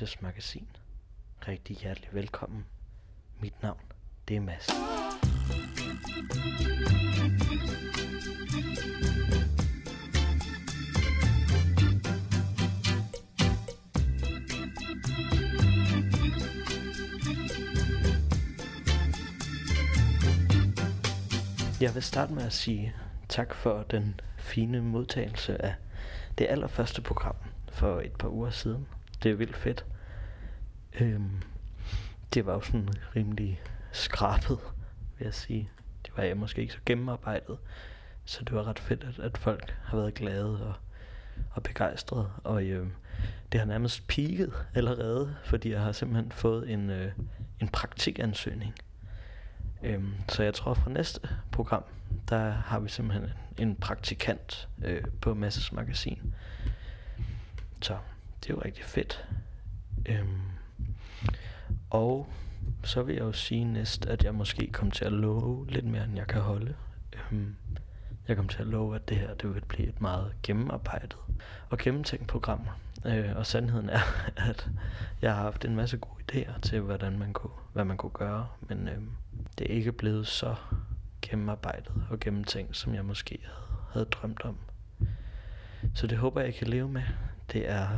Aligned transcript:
Masses 0.00 0.22
Magasin. 0.22 0.66
Rigtig 1.48 1.76
hjertelig 1.76 2.08
velkommen. 2.12 2.66
Mit 3.40 3.62
navn, 3.62 3.80
det 4.28 4.36
er 4.36 4.40
Mads. 4.40 4.68
Jeg 21.80 21.94
vil 21.94 22.02
starte 22.02 22.32
med 22.32 22.42
at 22.42 22.52
sige 22.52 22.94
tak 23.28 23.54
for 23.54 23.82
den 23.82 24.20
fine 24.38 24.80
modtagelse 24.82 25.62
af 25.62 25.74
det 26.38 26.46
allerførste 26.50 27.02
program 27.02 27.36
for 27.72 28.00
et 28.00 28.12
par 28.12 28.28
uger 28.28 28.50
siden. 28.50 28.86
Det 29.22 29.30
er 29.30 29.34
vildt 29.34 29.56
fedt. 29.56 29.84
Øhm, 31.00 31.42
det 32.34 32.46
var 32.46 32.52
jo 32.52 32.60
sådan 32.60 32.88
rimelig 33.16 33.60
skrabet, 33.92 34.58
vil 35.18 35.24
jeg 35.24 35.34
sige. 35.34 35.70
Det 36.04 36.12
var 36.16 36.22
jeg 36.22 36.36
måske 36.36 36.60
ikke 36.60 36.72
så 36.72 36.78
gennemarbejdet, 36.86 37.58
så 38.24 38.44
det 38.44 38.54
var 38.54 38.66
ret 38.66 38.78
fedt, 38.78 39.04
at, 39.04 39.18
at 39.18 39.38
folk 39.38 39.76
har 39.84 39.96
været 39.96 40.14
glade 40.14 40.66
og, 40.66 40.74
og 41.50 41.62
begejstrede. 41.62 42.30
Og 42.44 42.64
øhm, 42.64 42.92
det 43.52 43.60
har 43.60 43.66
nærmest 43.66 44.08
peaked 44.08 44.52
allerede, 44.74 45.36
fordi 45.44 45.70
jeg 45.70 45.80
har 45.80 45.92
simpelthen 45.92 46.32
fået 46.32 46.70
en, 46.70 46.90
øh, 46.90 47.12
en 47.60 47.68
praktikansøgning. 47.68 48.74
Øhm, 49.82 50.14
så 50.28 50.42
jeg 50.42 50.54
tror 50.54 50.74
fra 50.74 50.90
næste 50.90 51.20
program, 51.52 51.84
der 52.28 52.50
har 52.50 52.80
vi 52.80 52.88
simpelthen 52.88 53.30
en, 53.58 53.76
praktikant 53.76 54.68
øh, 54.84 55.04
på 55.20 55.34
Masses 55.34 55.72
Magasin. 55.72 56.34
Så 57.82 57.96
det 58.40 58.50
er 58.50 58.54
jo 58.54 58.62
rigtig 58.64 58.84
fedt. 58.84 59.24
Øhm, 60.06 60.40
og 61.90 62.32
så 62.84 63.02
vil 63.02 63.14
jeg 63.14 63.22
jo 63.22 63.32
sige 63.32 63.64
næst, 63.64 64.06
at 64.06 64.24
jeg 64.24 64.34
måske 64.34 64.70
kommer 64.72 64.92
til 64.92 65.04
at 65.04 65.12
love 65.12 65.66
lidt 65.68 65.84
mere, 65.84 66.04
end 66.04 66.16
jeg 66.16 66.26
kan 66.26 66.40
holde. 66.40 66.74
Øhm, 67.12 67.56
jeg 68.28 68.36
kommer 68.36 68.52
til 68.52 68.60
at 68.60 68.66
love, 68.66 68.94
at 68.94 69.08
det 69.08 69.16
her 69.16 69.34
det 69.34 69.54
vil 69.54 69.64
blive 69.68 69.88
et 69.88 70.00
meget 70.00 70.32
gennemarbejdet 70.42 71.16
og 71.70 71.78
gennemtænkt 71.78 72.26
program. 72.26 72.68
Øh, 73.06 73.36
og 73.36 73.46
sandheden 73.46 73.88
er, 73.88 74.00
at 74.50 74.68
jeg 75.22 75.34
har 75.34 75.42
haft 75.42 75.64
en 75.64 75.76
masse 75.76 75.96
gode 75.96 76.22
idéer 76.32 76.60
til, 76.60 76.80
hvordan 76.80 77.18
man 77.18 77.32
kunne, 77.32 77.52
hvad 77.72 77.84
man 77.84 77.96
kunne 77.96 78.10
gøre. 78.10 78.48
Men 78.60 78.88
øh, 78.88 78.98
det 79.58 79.70
er 79.70 79.74
ikke 79.74 79.92
blevet 79.92 80.26
så 80.26 80.54
gennemarbejdet 81.22 81.92
og 82.10 82.20
gennemtænkt, 82.20 82.76
som 82.76 82.94
jeg 82.94 83.04
måske 83.04 83.38
havde, 83.42 83.78
havde 83.92 84.06
drømt 84.06 84.44
om. 84.44 84.56
Så 85.94 86.06
det 86.06 86.18
håber 86.18 86.40
jeg, 86.40 86.46
jeg 86.46 86.54
kan 86.54 86.66
leve 86.66 86.88
med. 86.88 87.02
Det 87.52 87.70
er 87.70 87.88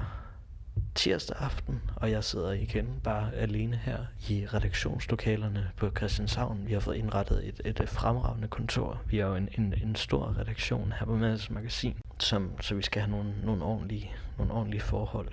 tirsdag 0.94 1.36
aften, 1.41 1.80
og 1.97 2.10
jeg 2.10 2.25
sidder 2.25 2.53
igen 2.53 3.00
bare 3.04 3.34
alene 3.34 3.76
her 3.76 3.98
i 4.28 4.47
redaktionslokalerne 4.47 5.70
på 5.76 5.91
Christianshavn. 5.97 6.66
Vi 6.66 6.72
har 6.72 6.80
fået 6.80 6.97
indrettet 6.97 7.48
et, 7.48 7.80
et 7.80 7.88
fremragende 7.88 8.48
kontor. 8.48 9.03
Vi 9.06 9.19
har 9.19 9.26
jo 9.26 9.34
en, 9.34 9.48
en, 9.58 9.75
en 9.82 9.94
stor 9.94 10.38
redaktion 10.38 10.92
her 10.98 11.06
på 11.06 11.16
Mads 11.16 11.50
Magasin, 11.50 11.97
som, 12.19 12.60
så 12.60 12.75
vi 12.75 12.82
skal 12.82 13.03
have 13.03 13.10
nogle, 13.10 13.34
nogle, 13.44 13.64
ordentlige, 13.64 14.12
nogle 14.38 14.53
ordentlige 14.53 14.80
forhold. 14.80 15.28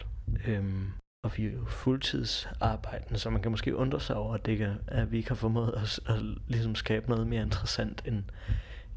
Øhm, 0.48 0.88
og 1.24 1.32
vi 1.38 1.46
er 1.46 1.52
jo 1.52 1.66
fuldtidsarbejdende, 1.66 3.20
så 3.20 3.30
man 3.30 3.42
kan 3.42 3.52
måske 3.52 3.76
undre 3.76 4.00
sig 4.00 4.16
over, 4.16 4.34
at, 4.34 4.46
det 4.46 4.58
kan, 4.58 4.76
at 4.88 5.12
vi 5.12 5.18
ikke 5.18 5.30
har 5.30 5.36
formået 5.36 5.74
at, 5.78 6.16
at 6.16 6.22
ligesom 6.48 6.76
skabe 6.76 7.10
noget 7.10 7.28
mere 7.28 7.42
interessant 7.42 8.02
end, 8.06 8.24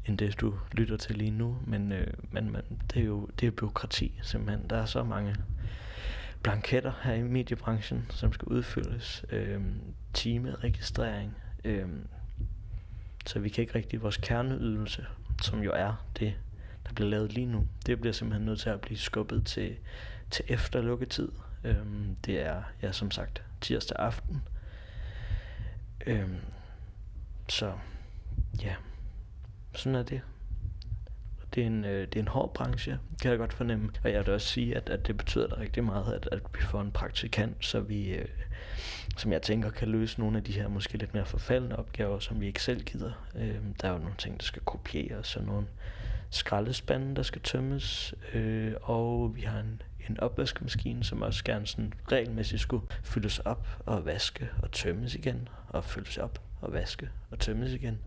end 0.05 0.17
det, 0.17 0.41
du 0.41 0.53
lytter 0.71 0.97
til 0.97 1.15
lige 1.15 1.31
nu. 1.31 1.57
Men, 1.67 1.91
øh, 1.91 2.07
men, 2.31 2.51
men 2.51 2.61
det 2.93 3.01
er 3.01 3.05
jo 3.05 3.29
det 3.39 3.47
er 3.47 3.51
byråkrati, 3.51 4.19
simpelthen. 4.21 4.69
Der 4.69 4.77
er 4.77 4.85
så 4.85 5.03
mange 5.03 5.35
blanketter 6.43 6.93
her 7.03 7.13
i 7.13 7.21
mediebranchen, 7.21 8.05
som 8.09 8.33
skal 8.33 8.47
udfyldes. 8.47 9.25
Øh, 9.29 9.61
timeregistrering. 10.13 11.37
Øh, 11.63 11.87
så 13.25 13.39
vi 13.39 13.49
kan 13.49 13.61
ikke 13.61 13.75
rigtig 13.75 14.01
vores 14.01 14.17
kerneydelse, 14.17 15.05
som 15.41 15.59
jo 15.59 15.71
er 15.71 16.05
det, 16.19 16.33
der 16.87 16.93
bliver 16.93 17.09
lavet 17.09 17.33
lige 17.33 17.45
nu. 17.45 17.67
Det 17.85 17.99
bliver 17.99 18.13
simpelthen 18.13 18.45
nødt 18.45 18.59
til 18.59 18.69
at 18.69 18.81
blive 18.81 18.97
skubbet 18.97 19.45
til, 19.45 19.75
til 20.31 20.45
efter 20.47 20.81
lukketid. 20.81 21.31
Øh, 21.63 21.85
det 22.25 22.39
er, 22.39 22.63
ja, 22.81 22.91
som 22.91 23.11
sagt, 23.11 23.43
tirsdag 23.61 23.99
aften. 23.99 24.41
Øh, 26.07 26.29
så 27.49 27.73
ja, 28.61 28.75
sådan 29.75 29.95
er 29.95 30.03
det. 30.03 30.21
Det 31.55 31.63
er, 31.63 31.67
en, 31.67 31.85
øh, 31.85 32.07
det 32.07 32.15
er 32.15 32.19
en 32.19 32.27
hård 32.27 32.53
branche, 32.53 32.99
kan 33.21 33.31
jeg 33.31 33.39
godt 33.39 33.53
fornemme. 33.53 33.89
Og 34.03 34.11
jeg 34.11 34.25
vil 34.25 34.33
også 34.33 34.47
sige, 34.47 34.75
at, 34.75 34.89
at 34.89 35.07
det 35.07 35.17
betyder 35.17 35.47
da 35.47 35.55
rigtig 35.59 35.83
meget, 35.83 36.13
at, 36.13 36.29
at 36.31 36.39
vi 36.55 36.61
får 36.61 36.81
en 36.81 36.91
praktikant, 36.91 37.65
så 37.65 37.79
vi, 37.79 38.09
øh, 38.09 38.25
som 39.17 39.31
jeg 39.31 39.41
tænker, 39.41 39.69
kan 39.69 39.87
løse 39.87 40.19
nogle 40.19 40.37
af 40.37 40.43
de 40.43 40.51
her 40.51 40.67
måske 40.67 40.97
lidt 40.97 41.13
mere 41.13 41.25
forfaldende 41.25 41.75
opgaver, 41.75 42.19
som 42.19 42.41
vi 42.41 42.47
ikke 42.47 42.63
selv 42.63 42.83
gider. 42.83 43.11
Øh, 43.35 43.55
der 43.81 43.87
er 43.87 43.91
jo 43.91 43.97
nogle 43.97 44.15
ting, 44.17 44.39
der 44.39 44.43
skal 44.43 44.61
kopieres, 44.61 45.35
og 45.35 45.43
nogle 45.43 45.67
skraldespande, 46.29 47.15
der 47.15 47.23
skal 47.23 47.41
tømmes, 47.41 48.15
øh, 48.33 48.73
og 48.81 49.35
vi 49.35 49.41
har 49.41 49.59
en, 49.59 49.81
en 50.09 50.19
opvaskemaskine, 50.19 51.03
som 51.03 51.21
også 51.21 51.43
gerne 51.43 51.67
sådan 51.67 51.93
regelmæssigt 52.11 52.61
skulle 52.61 52.85
fyldes 53.03 53.39
op 53.39 53.67
og 53.85 54.05
vaske 54.05 54.49
og 54.63 54.71
tømmes 54.71 55.15
igen, 55.15 55.49
og 55.69 55.83
fyldes 55.83 56.17
op 56.17 56.41
og 56.61 56.73
vaske 56.73 57.09
og 57.31 57.39
tømmes 57.39 57.71
igen. 57.71 57.99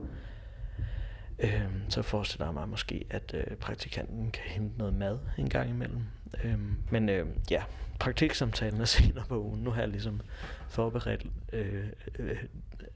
Øhm, 1.39 1.91
så 1.91 2.03
forestiller 2.03 2.47
jeg 2.47 2.55
mig 2.55 2.69
måske, 2.69 3.05
at 3.11 3.35
øh, 3.35 3.57
praktikanten 3.57 4.31
kan 4.31 4.43
hente 4.47 4.79
noget 4.79 4.95
mad 4.95 5.19
en 5.39 5.49
gang 5.49 5.71
imellem. 5.71 6.03
Øhm, 6.45 6.77
men 6.91 7.09
øh, 7.09 7.27
ja, 7.51 7.63
praktiksamtalen 7.99 8.81
er 8.81 8.85
senere 8.99 9.25
på 9.29 9.43
ugen. 9.43 9.61
Nu 9.61 9.71
har 9.71 9.81
jeg 9.81 9.89
ligesom 9.89 10.21
forberedt 10.69 11.27
øh, 11.53 11.87
øh, 12.19 12.39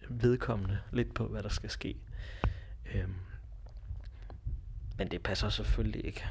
vedkommende 0.08 0.78
lidt 0.92 1.14
på, 1.14 1.26
hvad 1.26 1.42
der 1.42 1.48
skal 1.48 1.70
ske. 1.70 1.96
Øhm, 2.94 3.14
men 4.98 5.08
det 5.08 5.22
passer 5.22 5.48
selvfølgelig 5.48 6.06
ikke. 6.06 6.24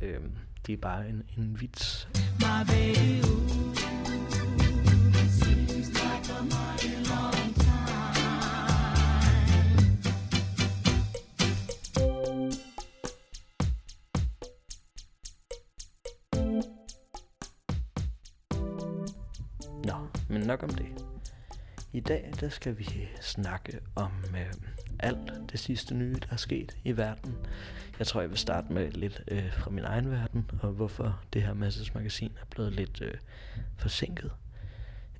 Øhm, 0.00 0.36
det 0.66 0.72
er 0.72 0.76
bare 0.76 1.08
en, 1.08 1.22
en 1.38 1.60
vits. 1.60 2.08
My 2.40 2.66
baby, 2.66 3.24
ooh. 3.24 3.63
Men 20.44 20.48
nok 20.48 20.62
om 20.62 20.68
det. 20.68 20.86
I 21.92 22.00
dag 22.00 22.32
der 22.40 22.48
skal 22.48 22.78
vi 22.78 23.08
snakke 23.20 23.80
om 23.94 24.12
øh, 24.34 24.52
alt 24.98 25.32
det 25.52 25.60
sidste 25.60 25.94
nye, 25.94 26.14
der 26.14 26.26
er 26.30 26.36
sket 26.36 26.76
i 26.84 26.96
verden. 26.96 27.36
Jeg 27.98 28.06
tror, 28.06 28.20
jeg 28.20 28.30
vil 28.30 28.38
starte 28.38 28.72
med 28.72 28.90
lidt 28.90 29.22
øh, 29.28 29.52
fra 29.52 29.70
min 29.70 29.84
egen 29.84 30.10
verden, 30.10 30.50
og 30.62 30.72
hvorfor 30.72 31.20
det 31.32 31.42
her 31.42 31.54
Masses 31.54 31.94
Magasin 31.94 32.32
er 32.40 32.44
blevet 32.50 32.72
lidt 32.72 33.00
øh, 33.00 33.14
forsinket. 33.76 34.32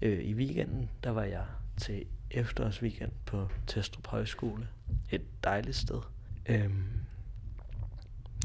Øh, 0.02 0.24
I 0.24 0.34
weekenden, 0.34 0.90
der 1.04 1.10
var 1.10 1.24
jeg 1.24 1.44
til 1.76 2.04
efterårsweekend 2.30 3.12
på 3.26 3.48
Testrup 3.66 4.06
Højskole. 4.06 4.68
Et 5.10 5.44
dejligt 5.44 5.76
sted. 5.76 6.00
Øh, 6.46 6.70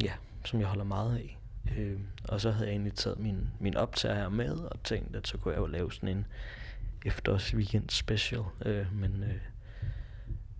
ja, 0.04 0.14
som 0.46 0.60
jeg 0.60 0.68
holder 0.68 0.86
meget 0.86 1.18
af. 1.18 1.40
Øh, 1.78 2.00
og 2.24 2.42
så 2.42 2.52
havde 2.52 2.68
jeg 2.68 2.72
egentlig 2.72 2.94
taget 2.94 3.20
min, 3.20 3.50
min 3.60 3.76
optager 3.76 4.16
her 4.16 4.30
med, 4.30 4.52
og 4.52 4.84
tænkt, 4.84 5.16
at 5.16 5.28
så 5.28 5.38
kunne 5.38 5.54
jeg 5.54 5.62
jo 5.62 5.66
lave 5.66 5.92
sådan 5.92 6.18
en 6.18 6.26
efterårs 7.06 7.56
weekend 7.56 7.90
special. 7.90 8.44
Øh, 8.66 8.96
men 8.96 9.24
øh, 9.24 9.40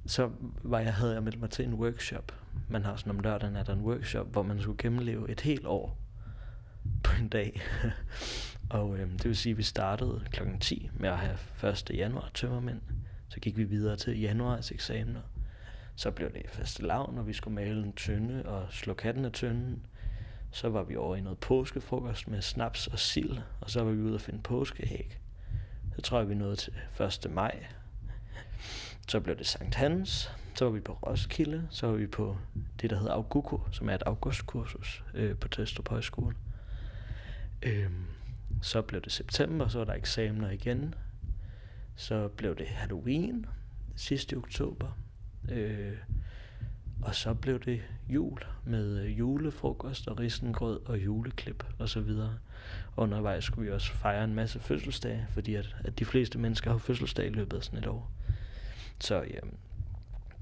så 0.06 0.32
var 0.64 0.80
jeg, 0.80 0.94
havde 0.94 1.14
jeg 1.14 1.24
meldt 1.24 1.40
mig 1.40 1.50
til 1.50 1.66
en 1.66 1.74
workshop. 1.74 2.34
Man 2.70 2.84
har 2.84 2.96
sådan 2.96 3.10
om 3.10 3.20
lørdagen 3.20 3.56
er 3.56 3.64
der 3.64 3.74
en 3.74 3.82
workshop, 3.82 4.28
hvor 4.32 4.44
man 4.44 4.62
skulle 4.62 4.78
gennemleve 4.78 5.32
et 5.32 5.42
helt 5.42 5.66
år 5.66 5.98
på 7.04 7.12
en 7.22 7.30
dag. 7.30 7.62
og 8.70 8.98
øh, 9.00 9.12
det 9.12 9.26
vil 9.26 9.38
sige, 9.38 9.52
at 9.52 9.58
vi 9.58 9.64
startede 9.64 10.26
kl. 10.32 10.44
10 10.60 10.90
med 10.94 11.10
at 11.10 11.18
have 11.18 11.38
1. 11.70 11.92
januar 11.94 12.32
tømmermænd. 12.34 12.82
Så 13.30 13.40
gik 13.40 13.58
vi 13.58 13.64
videre 13.64 13.96
til 13.96 14.20
januars 14.20 14.72
eksamener. 14.72 15.22
Så 15.96 16.12
blev 16.12 16.34
det 16.34 16.50
faste 16.50 16.84
lavn, 16.84 17.18
og 17.18 17.28
vi 17.28 17.34
skulle 17.34 17.56
male 17.56 17.84
en 17.84 17.94
tynde 17.94 18.46
og 18.46 18.68
slå 18.70 18.94
katten 18.94 19.26
af 19.26 19.32
tynden. 19.32 19.86
Så 20.52 20.70
var 20.70 20.84
vi 20.84 20.96
over 20.96 21.16
i 21.16 21.22
noget 21.22 21.40
påskefrokost 21.40 22.28
med 22.28 22.42
snaps 22.42 22.88
og 22.88 23.00
sild, 23.00 23.38
og 23.62 23.70
så 23.70 23.84
var 23.84 23.92
vi 23.92 24.02
ude 24.02 24.16
og 24.16 24.22
finde 24.22 24.42
påskeæg. 24.42 25.20
Så 26.00 26.04
tror 26.04 26.20
jeg, 26.20 26.30
vi 26.30 26.36
nåede 26.36 26.56
til 26.56 26.74
1. 27.26 27.32
maj. 27.32 27.66
Så 29.08 29.20
blev 29.20 29.38
det 29.38 29.48
Sankt 29.48 29.76
Hans. 29.76 30.32
Så 30.56 30.66
var 30.66 30.72
vi 30.72 30.80
på 30.80 30.94
Roskilde. 30.94 31.68
Så 31.70 31.88
var 31.88 31.94
vi 31.94 32.08
på 32.08 32.38
det, 32.82 32.90
der 32.90 32.98
hedder 32.98 33.14
Auguko, 33.14 33.62
som 33.72 33.90
er 33.90 33.96
et 33.96 34.04
augustkursus 34.06 35.04
øh, 35.14 35.36
på 35.36 35.48
Testrup 35.48 35.90
Højskole. 35.90 36.36
Øhm, 37.64 38.06
så 38.62 38.82
blev 38.82 39.02
det 39.02 39.12
september, 39.12 39.68
så 39.68 39.78
var 39.78 39.86
der 39.86 39.94
eksamener 39.94 40.50
igen. 40.50 40.96
Så 41.96 42.28
blev 42.28 42.58
det 42.58 42.68
Halloween 42.68 43.46
sidste 43.96 44.36
oktober. 44.36 44.98
Øh, 45.52 45.98
Og 47.02 47.16
så 47.16 47.34
blev 47.34 47.60
det 47.60 47.82
jul 48.10 48.40
med 48.66 49.00
øh, 49.00 49.20
julefrokost 49.20 50.08
og 50.08 50.20
risengrød 50.20 50.80
og 50.86 50.98
juleklip 50.98 51.66
og 51.80 51.90
så 51.90 52.00
videre. 52.00 52.38
Og 52.96 53.04
undervejs 53.04 53.44
skulle 53.44 53.68
vi 53.68 53.74
også 53.76 53.92
fejre 53.92 54.24
en 54.24 54.36
masse 54.36 54.60
fødselsdage, 54.60 55.28
fordi 55.34 55.56
at, 55.56 55.76
at 55.84 56.00
de 56.00 56.06
fleste 56.06 56.40
mennesker 56.40 56.72
har 56.72 56.78
fødselsdag 56.78 57.26
i 57.26 57.30
løbet 57.30 57.58
af 57.58 57.64
sådan 57.64 57.80
et 57.80 57.88
år. 57.88 58.12
Så 59.02 59.16
ja, 59.16 59.40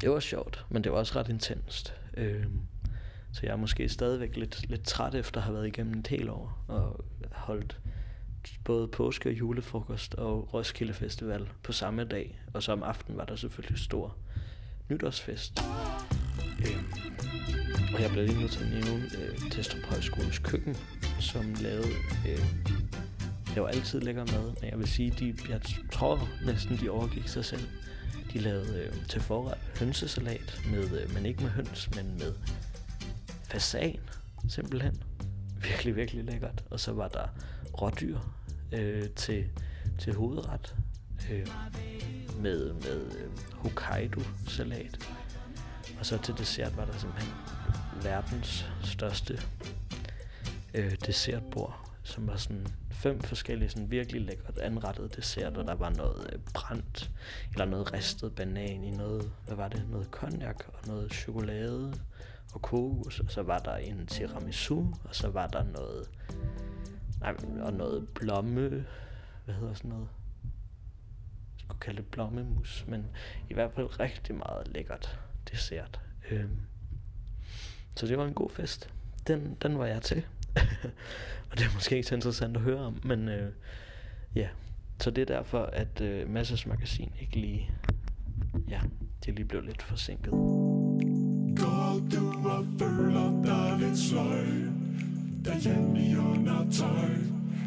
det 0.01 0.09
var 0.09 0.19
sjovt, 0.19 0.65
men 0.69 0.83
det 0.83 0.91
var 0.91 0.97
også 0.97 1.19
ret 1.19 1.29
intenst. 1.29 1.93
Øh, 2.17 2.45
så 3.31 3.39
jeg 3.43 3.51
er 3.51 3.55
måske 3.55 3.89
stadigvæk 3.89 4.37
lidt, 4.37 4.69
lidt 4.69 4.83
træt 4.83 5.15
efter 5.15 5.39
at 5.39 5.43
have 5.43 5.55
været 5.55 5.67
igennem 5.67 5.99
et 5.99 6.07
helt 6.07 6.29
år 6.29 6.63
og 6.67 7.05
holdt 7.31 7.79
både 8.63 8.87
påske 8.87 9.29
og 9.29 9.33
julefrokost 9.33 10.15
og 10.15 10.53
Roskilde 10.53 10.93
Festival 10.93 11.49
på 11.63 11.71
samme 11.71 12.03
dag. 12.03 12.39
Og 12.53 12.63
så 12.63 12.71
om 12.71 12.83
aftenen 12.83 13.17
var 13.17 13.25
der 13.25 13.35
selvfølgelig 13.35 13.79
stor 13.79 14.15
nytårsfest. 14.89 15.59
Øh, 16.59 16.83
og 17.94 18.01
jeg 18.01 18.09
bliver 18.09 18.25
lige 18.25 18.39
nødt 18.39 18.51
til 18.51 18.63
at 18.63 18.69
nævne 18.69 19.09
øh, 19.18 19.51
Testrup 19.51 19.83
Højskoles 19.83 20.39
køkken, 20.39 20.75
som 21.19 21.54
lavede... 21.62 21.92
Øh, 22.27 22.45
det 23.54 23.63
var 23.63 23.68
altid 23.68 24.00
lækker 24.01 24.25
mad, 24.25 24.54
men 24.62 24.69
jeg 24.69 24.80
vil 24.80 24.88
sige, 24.88 25.12
de, 25.19 25.36
jeg 25.50 25.62
tror 25.92 26.30
næsten, 26.45 26.77
de 26.77 26.89
overgik 26.89 27.27
sig 27.27 27.45
selv. 27.45 27.68
De 28.33 28.39
lavede 28.39 28.83
øh, 28.83 29.06
til 29.07 29.21
forret 29.21 29.57
hønsesalat, 29.80 30.62
med, 30.71 31.01
øh, 31.01 31.13
men 31.13 31.25
ikke 31.25 31.44
med 31.44 31.50
høns, 31.50 31.89
men 31.95 32.18
med 32.18 32.33
fasan, 33.44 34.00
simpelthen. 34.50 35.04
Virkelig, 35.63 35.95
virkelig 35.95 36.25
lækkert. 36.25 36.63
Og 36.69 36.80
så 36.80 36.94
var 36.94 37.07
der 37.07 37.27
rådyr 37.81 38.19
øh, 38.71 39.09
til, 39.09 39.45
til 40.00 40.13
hovedret 40.13 40.75
øh, 41.31 41.48
med, 42.42 42.74
med 42.74 43.01
øh, 43.06 43.30
Hokkaido-salat. 43.54 45.07
Og 45.99 46.05
så 46.05 46.17
til 46.17 46.38
dessert 46.38 46.77
var 46.77 46.85
der 46.85 46.97
simpelthen 46.97 47.33
verdens 48.03 48.71
største 48.83 49.39
øh, 50.73 50.95
dessertbord, 51.05 51.89
som 52.03 52.27
var 52.27 52.35
sådan 52.35 52.67
fem 52.91 53.21
forskellige 53.21 53.69
sådan 53.69 53.91
virkelig 53.91 54.21
lækkert 54.21 54.57
anrettede 54.57 55.09
desserter. 55.09 55.63
der 55.63 55.75
var 55.75 55.89
noget 55.89 56.29
øh, 56.33 56.39
brændt, 56.53 57.11
eller 57.51 57.65
noget 57.65 57.94
ristet 57.94 58.35
banan 58.35 58.83
i 58.83 58.91
noget, 58.91 59.31
hvad 59.45 59.55
var 59.55 59.67
det, 59.67 59.89
noget 59.89 60.07
cognac 60.11 60.55
og 60.67 60.88
noget 60.88 61.13
chokolade 61.13 61.94
og 62.53 62.61
kokos, 62.61 63.19
og 63.19 63.31
så 63.31 63.41
var 63.41 63.59
der 63.59 63.75
en 63.75 64.07
tiramisu, 64.07 64.85
og 65.03 65.15
så 65.15 65.29
var 65.29 65.47
der 65.47 65.63
noget, 65.63 66.09
nej, 67.19 67.35
og 67.61 67.73
noget 67.73 68.07
blomme, 68.09 68.85
hvad 69.45 69.55
hedder 69.55 69.73
sådan 69.73 69.89
noget, 69.89 70.07
jeg 71.53 71.59
skulle 71.59 71.79
kalde 71.79 72.01
det 72.01 72.11
blommemus, 72.11 72.85
men 72.88 73.05
i 73.49 73.53
hvert 73.53 73.71
fald 73.71 73.99
rigtig 73.99 74.35
meget 74.35 74.67
lækkert 74.67 75.19
dessert. 75.51 75.99
Øhm, 76.31 76.59
så 77.95 78.07
det 78.07 78.17
var 78.17 78.25
en 78.25 78.33
god 78.33 78.49
fest. 78.49 78.89
Den, 79.27 79.57
den 79.61 79.79
var 79.79 79.85
jeg 79.85 80.01
til. 80.01 80.25
og 81.51 81.57
det 81.57 81.65
er 81.65 81.73
måske 81.73 81.95
ikke 81.95 82.07
så 82.07 82.15
interessant 82.15 82.57
at 82.57 82.63
høre 82.63 82.79
om, 82.79 83.01
men 83.03 83.29
øh, 83.29 83.51
ja. 84.35 84.47
Så 84.99 85.11
det 85.11 85.21
er 85.21 85.35
derfor, 85.35 85.63
at 85.63 86.01
øh, 86.01 86.29
Masses 86.29 86.65
Magasin 86.65 87.11
ikke 87.21 87.35
lige, 87.35 87.71
ja, 88.69 88.81
det 89.25 89.35
lige 89.35 89.45
blev 89.45 89.61
lidt 89.61 89.81
forsinket. 89.81 90.31
Går 91.57 92.07
du 92.11 92.49
og 92.49 92.65
føler 92.79 93.44
dig 93.45 93.79
lidt 93.79 93.99
sløj 93.99 94.45
Derhjemme 95.45 96.05
i 96.05 96.15
undertøj 96.15 97.09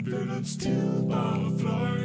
Lønnens 0.04 0.56
tid 0.56 1.08
bare 1.10 1.58
fløj 1.58 1.98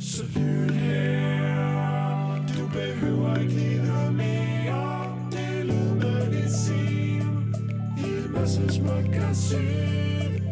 Så 0.00 0.24
lyt 0.24 0.70
her 0.70 2.46
Du 2.46 2.68
behøver 2.72 3.36
ikke 3.36 3.52
lide 3.54 4.12
mere 4.12 4.63
I 8.44 8.46
Masses 8.46 10.43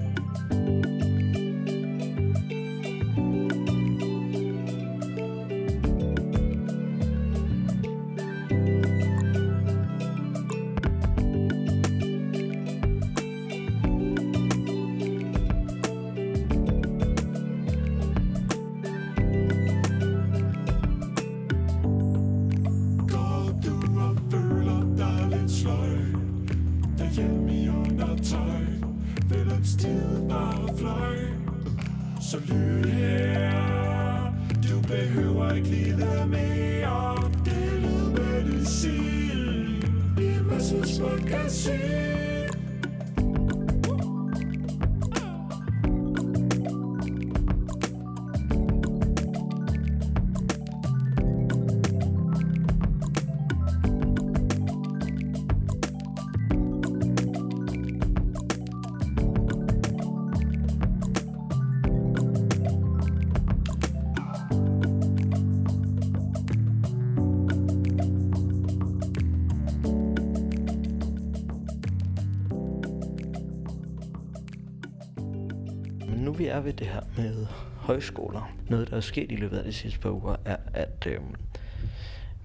er 76.52 76.60
ved 76.60 76.72
det 76.72 76.86
her 76.86 77.00
med 77.16 77.46
højskoler. 77.76 78.52
Noget, 78.68 78.90
der 78.90 78.96
er 78.96 79.00
sket 79.00 79.32
i 79.32 79.36
løbet 79.36 79.58
af 79.58 79.64
de 79.64 79.72
sidste 79.72 80.00
par 80.00 80.10
uger, 80.10 80.36
er, 80.44 80.56
at 80.74 81.06
øh, 81.06 81.20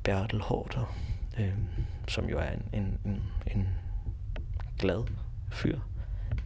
Bertel 0.03 0.41
Hårder, 0.41 0.95
øh, 1.39 1.53
som 2.07 2.25
jo 2.25 2.39
er 2.39 2.49
en, 2.49 2.63
en, 2.73 2.99
en, 3.05 3.23
en 3.55 3.67
glad 4.79 5.03
fyr, 5.51 5.79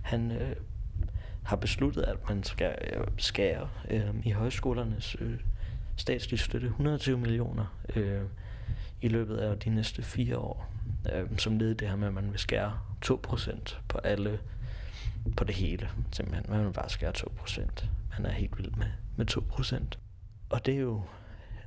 han 0.01 0.31
øh, 0.31 0.55
har 1.43 1.55
besluttet, 1.55 2.01
at 2.01 2.29
man 2.29 2.43
skal 2.43 2.75
øh, 2.93 3.03
skære 3.17 3.69
øh, 3.89 4.15
i 4.23 4.31
højskolernes 4.31 5.15
øh, 5.19 5.39
statslige 5.95 6.39
støtte 6.39 6.67
120 6.67 7.17
millioner 7.17 7.77
øh, 7.95 8.21
i 9.01 9.07
løbet 9.07 9.37
af 9.37 9.59
de 9.59 9.69
næste 9.69 10.03
fire 10.03 10.37
år, 10.37 10.69
øh, 11.13 11.37
som 11.37 11.57
led 11.57 11.71
i 11.71 11.73
det 11.73 11.89
her 11.89 11.95
med, 11.95 12.07
at 12.07 12.13
man 12.13 12.31
vil 12.31 12.39
skære 12.39 12.79
2% 13.05 13.75
på 13.87 13.97
alle 13.97 14.39
på 15.37 15.43
det 15.43 15.55
hele, 15.55 15.89
simpelthen. 16.11 16.45
Man 16.49 16.65
vil 16.65 16.73
bare 16.73 16.89
skære 16.89 17.13
2%. 17.17 17.85
Man 18.17 18.25
er 18.25 18.31
helt 18.31 18.57
vild 18.57 18.71
med, 18.71 18.87
med 19.15 19.31
2%. 19.31 19.97
Og 20.49 20.65
det 20.65 20.73
er 20.73 20.79
jo 20.79 21.03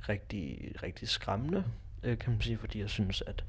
rigtig, 0.09 0.73
rigtig 0.83 1.09
skræmmende, 1.09 1.63
øh, 2.03 2.17
kan 2.17 2.31
man 2.31 2.41
sige, 2.41 2.57
fordi 2.57 2.79
jeg 2.79 2.89
synes, 2.89 3.23
at, 3.27 3.45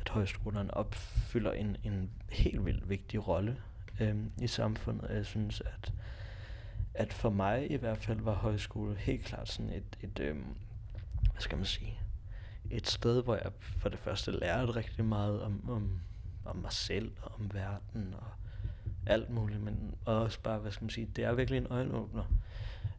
at 0.00 0.08
højskolerne 0.08 0.74
opfylder 0.74 1.52
en, 1.52 1.76
en 1.84 2.10
helt 2.30 2.64
vildt 2.64 2.88
vigtig 2.88 3.28
rolle 3.28 3.56
øh, 4.00 4.16
i 4.40 4.46
samfundet. 4.46 5.10
Jeg 5.10 5.26
synes, 5.26 5.60
at, 5.60 5.92
at 6.94 7.12
for 7.12 7.30
mig 7.30 7.70
i 7.70 7.76
hvert 7.76 7.98
fald 7.98 8.20
var 8.20 8.34
højskole 8.34 8.96
helt 8.96 9.24
klart 9.24 9.48
sådan 9.48 9.72
et, 9.72 9.96
et 10.00 10.18
øh, 10.20 10.36
hvad 11.32 11.40
skal 11.40 11.58
man 11.58 11.66
sige, 11.66 11.98
et 12.70 12.86
sted, 12.86 13.22
hvor 13.22 13.34
jeg 13.34 13.52
for 13.60 13.88
det 13.88 13.98
første 13.98 14.30
lærte 14.30 14.76
rigtig 14.76 15.04
meget 15.04 15.42
om, 15.42 15.70
om, 15.70 16.00
om 16.44 16.56
mig 16.56 16.72
selv 16.72 17.12
og 17.22 17.32
om 17.40 17.54
verden 17.54 18.14
og 18.14 18.26
alt 19.06 19.30
muligt, 19.30 19.62
men 19.62 19.94
også 20.04 20.40
bare, 20.40 20.58
hvad 20.58 20.72
skal 20.72 20.84
man 20.84 20.90
sige, 20.90 21.08
det 21.16 21.24
er 21.24 21.34
virkelig 21.34 21.58
en 21.58 21.66
øjenåbner 21.70 22.24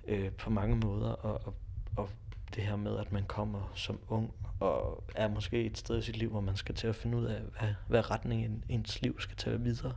øh, 0.07 0.31
på 0.31 0.49
mange 0.49 0.75
måder, 0.75 1.09
og, 1.09 1.47
og, 1.47 1.53
og 1.95 2.09
det 2.55 2.63
her 2.63 2.75
med, 2.75 2.97
at 2.97 3.11
man 3.11 3.23
kommer 3.23 3.71
som 3.75 3.99
ung, 4.07 4.33
og 4.59 5.03
er 5.15 5.27
måske 5.27 5.63
et 5.63 5.77
sted 5.77 5.97
i 5.97 6.01
sit 6.01 6.17
liv, 6.17 6.29
hvor 6.29 6.41
man 6.41 6.55
skal 6.55 6.75
til 6.75 6.87
at 6.87 6.95
finde 6.95 7.17
ud 7.17 7.25
af, 7.25 7.41
hvad, 7.59 7.73
hvad 7.87 8.11
retning 8.11 8.63
ens 8.69 9.01
liv 9.01 9.19
skal 9.19 9.37
tage 9.37 9.61
videre. 9.61 9.93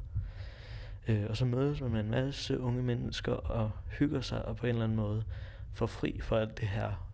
Øh, 1.09 1.25
og 1.29 1.37
så 1.37 1.45
mødes 1.45 1.81
man 1.81 1.91
med 1.91 2.01
en 2.01 2.11
masse 2.11 2.61
unge 2.61 2.83
mennesker 2.83 3.33
og 3.33 3.71
hygger 3.99 4.21
sig, 4.21 4.45
og 4.45 4.57
på 4.57 4.67
en 4.67 4.71
eller 4.71 4.85
anden 4.85 4.97
måde 4.97 5.25
får 5.73 5.87
fri 5.87 6.21
for 6.23 6.37
alt 6.37 6.61
det 6.61 6.69
her 6.69 7.09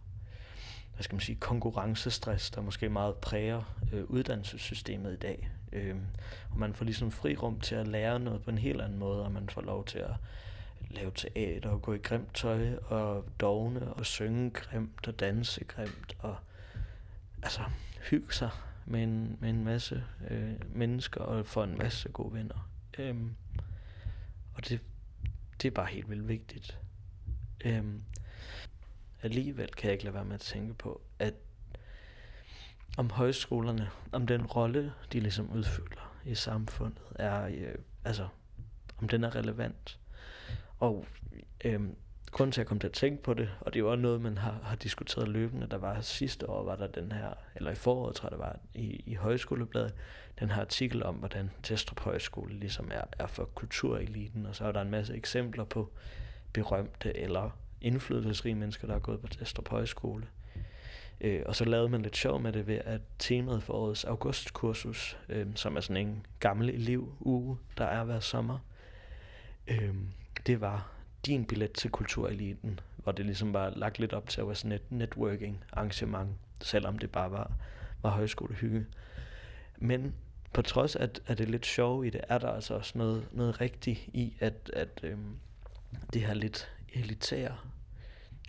hvad 0.94 1.02
skal 1.02 1.14
man 1.14 1.20
sige, 1.20 1.36
konkurrencestress, 1.36 2.50
der 2.50 2.60
måske 2.60 2.88
meget 2.88 3.16
præger 3.16 3.62
øh, 3.92 4.04
uddannelsessystemet 4.04 5.12
i 5.12 5.16
dag. 5.16 5.50
Øh, 5.74 5.96
og 6.50 6.58
man 6.58 6.74
får 6.74 6.84
ligesom 6.84 7.10
fri 7.10 7.36
rum 7.36 7.60
til 7.60 7.74
at 7.74 7.88
lære 7.88 8.20
noget 8.20 8.42
på 8.42 8.50
en 8.50 8.58
helt 8.58 8.80
anden 8.80 8.98
måde, 8.98 9.24
og 9.24 9.32
man 9.32 9.48
får 9.48 9.62
lov 9.62 9.84
til 9.84 9.98
at 9.98 10.14
lave 10.90 11.12
teater 11.14 11.70
og 11.70 11.82
gå 11.82 11.92
i 11.92 11.98
grimt 11.98 12.34
tøj 12.34 12.74
og 12.76 13.24
dogne 13.40 13.92
og 13.94 14.06
synge 14.06 14.50
grimt 14.50 15.08
og 15.08 15.20
danse 15.20 15.64
grimt 15.64 16.16
og 16.18 16.36
altså 17.42 17.60
hygge 18.10 18.32
sig 18.34 18.50
med 18.86 19.02
en, 19.02 19.36
med 19.40 19.50
en 19.50 19.64
masse 19.64 20.04
øh, 20.30 20.76
mennesker 20.76 21.20
og 21.20 21.46
få 21.46 21.62
en 21.62 21.78
masse 21.78 22.08
gode 22.08 22.34
venner. 22.34 22.70
Øhm, 22.98 23.36
og 24.54 24.68
det, 24.68 24.80
det 25.62 25.68
er 25.68 25.74
bare 25.74 25.86
helt 25.86 26.10
vildt 26.10 26.28
vigtigt. 26.28 26.78
Øhm, 27.64 28.02
alligevel 29.22 29.74
kan 29.74 29.84
jeg 29.84 29.92
ikke 29.92 30.04
lade 30.04 30.14
være 30.14 30.24
med 30.24 30.34
at 30.34 30.40
tænke 30.40 30.74
på, 30.74 31.00
at 31.18 31.34
om 32.96 33.10
højskolerne, 33.10 33.90
om 34.12 34.26
den 34.26 34.46
rolle, 34.46 34.92
de 35.12 35.20
ligesom 35.20 35.50
udfylder 35.50 36.14
i 36.24 36.34
samfundet, 36.34 37.02
er, 37.14 37.46
øh, 37.46 37.74
altså, 38.04 38.28
om 38.98 39.08
den 39.08 39.24
er 39.24 39.36
relevant. 39.36 39.98
Og 40.78 41.06
øh, 41.64 41.80
grunden 42.30 42.52
til 42.52 42.60
at 42.60 42.66
kom 42.66 42.78
til 42.78 42.88
at 42.88 42.92
tænke 42.92 43.22
på 43.22 43.34
det, 43.34 43.50
og 43.60 43.72
det 43.72 43.78
er 43.78 43.84
jo 43.84 43.90
også 43.90 44.00
noget, 44.00 44.20
man 44.20 44.38
har, 44.38 44.58
har 44.62 44.76
diskuteret 44.76 45.28
løbende. 45.28 45.66
Der 45.70 45.78
var 45.78 46.00
sidste 46.00 46.50
år, 46.50 46.64
var 46.64 46.76
der 46.76 46.86
den 46.86 47.12
her, 47.12 47.34
eller 47.54 47.70
i 47.70 47.74
foråret 47.74 48.16
tror 48.16 48.26
jeg, 48.26 48.38
der 48.38 48.44
var 48.44 48.56
i, 48.74 49.02
i 49.06 49.14
Højskolebladet, 49.14 49.94
den 50.40 50.50
her 50.50 50.60
artikel 50.60 51.02
om, 51.02 51.14
hvordan 51.14 51.50
Testrup 51.62 52.00
Højskole 52.00 52.54
ligesom 52.54 52.90
er, 52.94 53.04
er 53.18 53.26
for 53.26 53.44
kultureliten, 53.44 54.46
og 54.46 54.56
så 54.56 54.64
er 54.64 54.72
der 54.72 54.80
en 54.80 54.90
masse 54.90 55.14
eksempler 55.14 55.64
på 55.64 55.92
berømte 56.52 57.16
eller 57.16 57.50
indflydelsesrige 57.80 58.54
mennesker, 58.54 58.86
der 58.86 58.94
har 58.94 59.00
gået 59.00 59.20
på 59.20 59.26
Testrup 59.26 59.68
Højskole. 59.68 60.26
Øh, 61.20 61.42
og 61.46 61.56
så 61.56 61.64
lavede 61.64 61.88
man 61.88 62.02
lidt 62.02 62.16
sjov 62.16 62.40
med 62.40 62.52
det 62.52 62.66
ved, 62.66 62.80
at 62.84 63.00
temaet 63.18 63.62
for 63.62 63.72
årets 63.72 64.04
augustkursus, 64.04 65.18
øh, 65.28 65.46
som 65.54 65.76
er 65.76 65.80
sådan 65.80 66.06
en 66.06 66.26
gammel 66.40 66.68
elevuge, 66.68 67.58
der 67.78 67.84
er 67.84 68.04
hver 68.04 68.20
sommer, 68.20 68.58
øh, 69.68 69.94
det 70.46 70.60
var 70.60 70.90
din 71.26 71.44
billet 71.44 71.72
til 71.72 71.90
kultureliten, 71.90 72.80
hvor 72.96 73.12
det 73.12 73.26
ligesom 73.26 73.52
var 73.52 73.70
lagt 73.70 73.98
lidt 73.98 74.12
op 74.12 74.28
til 74.28 74.40
at 74.40 74.46
være 74.46 74.56
sådan 74.56 74.72
et 74.72 74.92
networking 74.92 75.64
arrangement, 75.72 76.30
selvom 76.60 76.98
det 76.98 77.10
bare 77.10 77.30
var, 77.30 77.52
var 78.02 78.10
højskolehygge. 78.10 78.86
Men 79.78 80.14
på 80.52 80.62
trods 80.62 80.96
af, 80.96 81.08
at 81.26 81.38
det 81.38 81.40
er 81.40 81.50
lidt 81.50 81.66
sjov 81.66 82.04
i 82.04 82.10
det, 82.10 82.20
er 82.28 82.38
der 82.38 82.48
altså 82.48 82.74
også 82.74 82.98
noget, 82.98 83.28
noget 83.32 83.60
rigtigt 83.60 84.00
i, 84.12 84.36
at, 84.40 84.70
at 84.72 85.00
øh, 85.02 85.16
det 86.12 86.22
her 86.22 86.34
lidt 86.34 86.70
elitære 86.94 87.56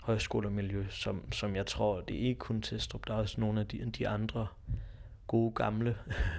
højskolemiljø, 0.05 0.85
som, 0.89 1.31
som 1.31 1.55
jeg 1.55 1.65
tror, 1.65 2.01
det 2.01 2.15
er 2.15 2.27
ikke 2.27 2.39
kun 2.39 2.61
Testrup, 2.61 3.07
der 3.07 3.13
er 3.13 3.17
også 3.17 3.41
nogle 3.41 3.59
af 3.59 3.67
de, 3.67 3.91
de 3.97 4.07
andre 4.07 4.47
gode 5.27 5.51
gamle, 5.51 5.97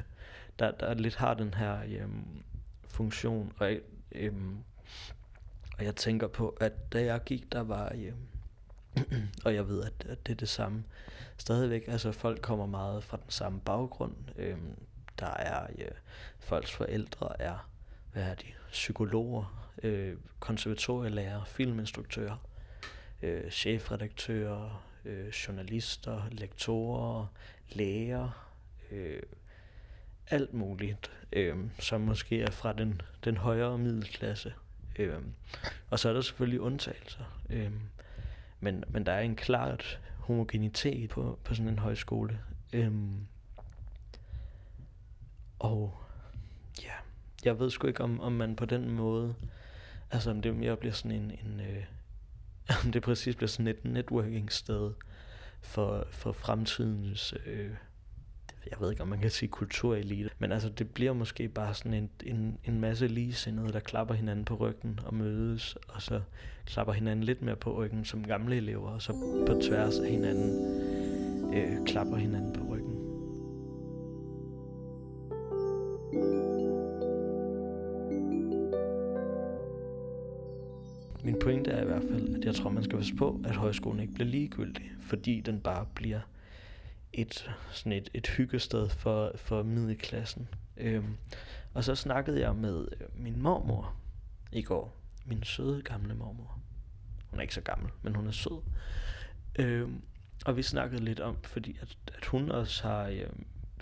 der, 0.58 0.70
der 0.70 0.94
lidt 0.94 1.16
har 1.16 1.34
den 1.34 1.54
her 1.54 1.78
øhm, 1.86 2.42
funktion, 2.88 3.52
og 3.58 3.72
øhm, 4.12 4.58
og 5.78 5.84
jeg 5.84 5.96
tænker 5.96 6.26
på, 6.26 6.48
at 6.48 6.92
da 6.92 7.04
jeg 7.04 7.20
gik, 7.24 7.52
der 7.52 7.60
var... 7.60 7.92
øhm, 7.94 8.28
og 9.44 9.54
jeg 9.54 9.68
ved, 9.68 9.82
at, 9.82 10.06
at 10.08 10.26
det 10.26 10.32
er 10.32 10.36
det 10.36 10.48
samme 10.48 10.84
stadigvæk. 11.36 11.84
Altså 11.88 12.12
folk 12.12 12.42
kommer 12.42 12.66
meget 12.66 13.04
fra 13.04 13.16
den 13.16 13.30
samme 13.30 13.60
baggrund. 13.60 14.14
Øhm, 14.36 14.76
der 15.18 15.26
er 15.26 15.66
øh, 15.78 15.88
folks 16.38 16.72
forældre 16.72 17.42
er, 17.42 17.68
hvad 18.12 18.22
er 18.22 18.34
de, 18.34 18.46
psykologer, 18.70 19.70
øh, 19.82 20.16
konservatorielærer, 20.40 21.44
filminstruktører, 21.44 22.36
øh, 23.22 23.50
chefredaktører, 23.50 24.84
øh, 25.04 25.28
journalister, 25.28 26.22
lektorer, 26.30 27.26
læger, 27.72 28.48
øh, 28.90 29.22
alt 30.28 30.54
muligt, 30.54 31.10
øh, 31.32 31.56
som 31.78 32.00
måske 32.00 32.42
er 32.42 32.50
fra 32.50 32.72
den, 32.72 33.00
den 33.24 33.36
højere 33.36 33.78
middelklasse. 33.78 34.54
Øh, 34.98 35.18
og 35.90 35.98
så 35.98 36.08
er 36.08 36.12
der 36.12 36.20
selvfølgelig 36.20 36.60
undtagelser. 36.60 37.42
Øh, 37.50 37.72
men, 38.60 38.84
men 38.88 39.06
der 39.06 39.12
er 39.12 39.20
en 39.20 39.36
klart 39.36 40.00
homogenitet 40.18 41.10
på, 41.10 41.38
på 41.44 41.54
sådan 41.54 41.68
en 41.68 41.78
højskole. 41.78 42.40
Øh, 42.72 42.92
og 45.58 45.98
ja, 46.82 46.92
jeg 47.44 47.58
ved 47.58 47.70
sgu 47.70 47.86
ikke, 47.86 48.04
om, 48.04 48.20
om 48.20 48.32
man 48.32 48.56
på 48.56 48.64
den 48.64 48.90
måde, 48.90 49.34
altså 50.10 50.30
om 50.30 50.42
det 50.42 50.56
mere 50.56 50.76
bliver 50.76 50.92
sådan 50.92 51.10
en, 51.10 51.30
en 51.30 51.60
øh, 51.60 51.84
om 52.84 52.92
det 52.92 53.02
præcis 53.02 53.36
bliver 53.36 53.48
sådan 53.48 53.66
et 53.66 53.84
networking 53.84 54.52
sted 54.52 54.92
for, 55.60 56.06
for 56.10 56.32
fremtidens 56.32 57.34
øh, 57.46 57.70
jeg 58.70 58.80
ved 58.80 58.90
ikke, 58.90 59.02
om 59.02 59.08
man 59.08 59.18
kan 59.18 59.30
sige 59.30 59.48
kulturelite, 59.48 60.30
men 60.38 60.52
altså 60.52 60.68
det 60.68 60.90
bliver 60.90 61.12
måske 61.12 61.48
bare 61.48 61.74
sådan 61.74 61.94
en, 61.94 62.10
en, 62.24 62.58
en 62.64 62.80
masse 62.80 63.06
ligesindede, 63.06 63.72
der 63.72 63.80
klapper 63.80 64.14
hinanden 64.14 64.44
på 64.44 64.54
ryggen 64.54 65.00
og 65.04 65.14
mødes, 65.14 65.76
og 65.88 66.02
så 66.02 66.20
klapper 66.66 66.92
hinanden 66.92 67.24
lidt 67.24 67.42
mere 67.42 67.56
på 67.56 67.74
ryggen 67.74 68.04
som 68.04 68.24
gamle 68.24 68.56
elever, 68.56 68.90
og 68.90 69.02
så 69.02 69.12
på 69.46 69.60
tværs 69.62 69.98
af 69.98 70.10
hinanden 70.10 70.74
øh, 71.54 71.86
klapper 71.86 72.16
hinanden 72.16 72.52
på 72.52 72.64
ryggen. 72.64 72.96
Min 81.26 81.38
pointe 81.38 81.70
er 81.70 81.82
i 81.82 81.84
hvert 81.84 82.02
fald, 82.10 82.34
at 82.36 82.44
jeg 82.44 82.54
tror, 82.54 82.70
man 82.70 82.84
skal 82.84 82.98
passe 82.98 83.14
på, 83.14 83.40
at 83.44 83.56
højskolen 83.56 84.00
ikke 84.00 84.14
bliver 84.14 84.28
ligegyldig, 84.28 84.90
fordi 85.00 85.40
den 85.40 85.60
bare 85.60 85.86
bliver 85.94 86.20
et, 87.12 87.50
sådan 87.72 87.92
et, 87.92 88.08
et 88.14 88.26
hyggested 88.26 88.88
for, 88.88 89.32
for 89.36 89.62
middelklassen. 89.62 90.48
Øhm, 90.76 91.16
og 91.74 91.84
så 91.84 91.94
snakkede 91.94 92.40
jeg 92.40 92.56
med 92.56 92.88
øh, 93.00 93.06
min 93.14 93.42
mormor 93.42 93.94
i 94.52 94.62
går. 94.62 94.96
Min 95.24 95.42
søde 95.42 95.82
gamle 95.82 96.14
mormor. 96.14 96.58
Hun 97.30 97.38
er 97.38 97.42
ikke 97.42 97.54
så 97.54 97.60
gammel, 97.60 97.90
men 98.02 98.14
hun 98.14 98.26
er 98.26 98.32
sød. 98.32 98.62
Øhm, 99.58 100.02
og 100.44 100.56
vi 100.56 100.62
snakkede 100.62 101.04
lidt 101.04 101.20
om, 101.20 101.36
fordi 101.42 101.78
at, 101.80 101.96
at 102.16 102.24
hun 102.24 102.50
også 102.50 102.88
har 102.88 103.06
øh, 103.06 103.28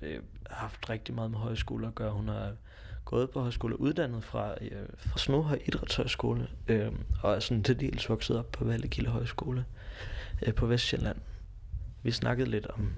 øh, 0.03 0.23
haft 0.51 0.91
rigtig 0.91 1.15
meget 1.15 1.31
med 1.31 1.39
højskole 1.39 1.87
at 1.87 1.95
gøre. 1.95 2.13
Hun 2.13 2.29
har 2.29 2.57
gået 3.05 3.31
på 3.31 3.41
højskole, 3.41 3.81
uddannet 3.81 4.25
fra, 4.25 4.55
øh, 4.61 4.87
fra 4.97 5.19
Snohøj 5.19 5.59
Idrætshøjskole, 5.67 6.49
øh, 6.69 6.93
og 7.23 7.35
er 7.35 7.41
sådan 7.41 7.63
til 7.63 7.81
dels 7.81 8.09
vokset 8.09 8.39
op 8.39 8.53
på 8.53 8.65
Vallekilde 8.65 9.11
Højskole 9.11 9.65
øh, 10.47 10.55
på 10.55 10.67
Vestjylland. 10.67 11.17
Vi 12.03 12.11
snakkede 12.11 12.51
lidt 12.51 12.67
om 12.67 12.93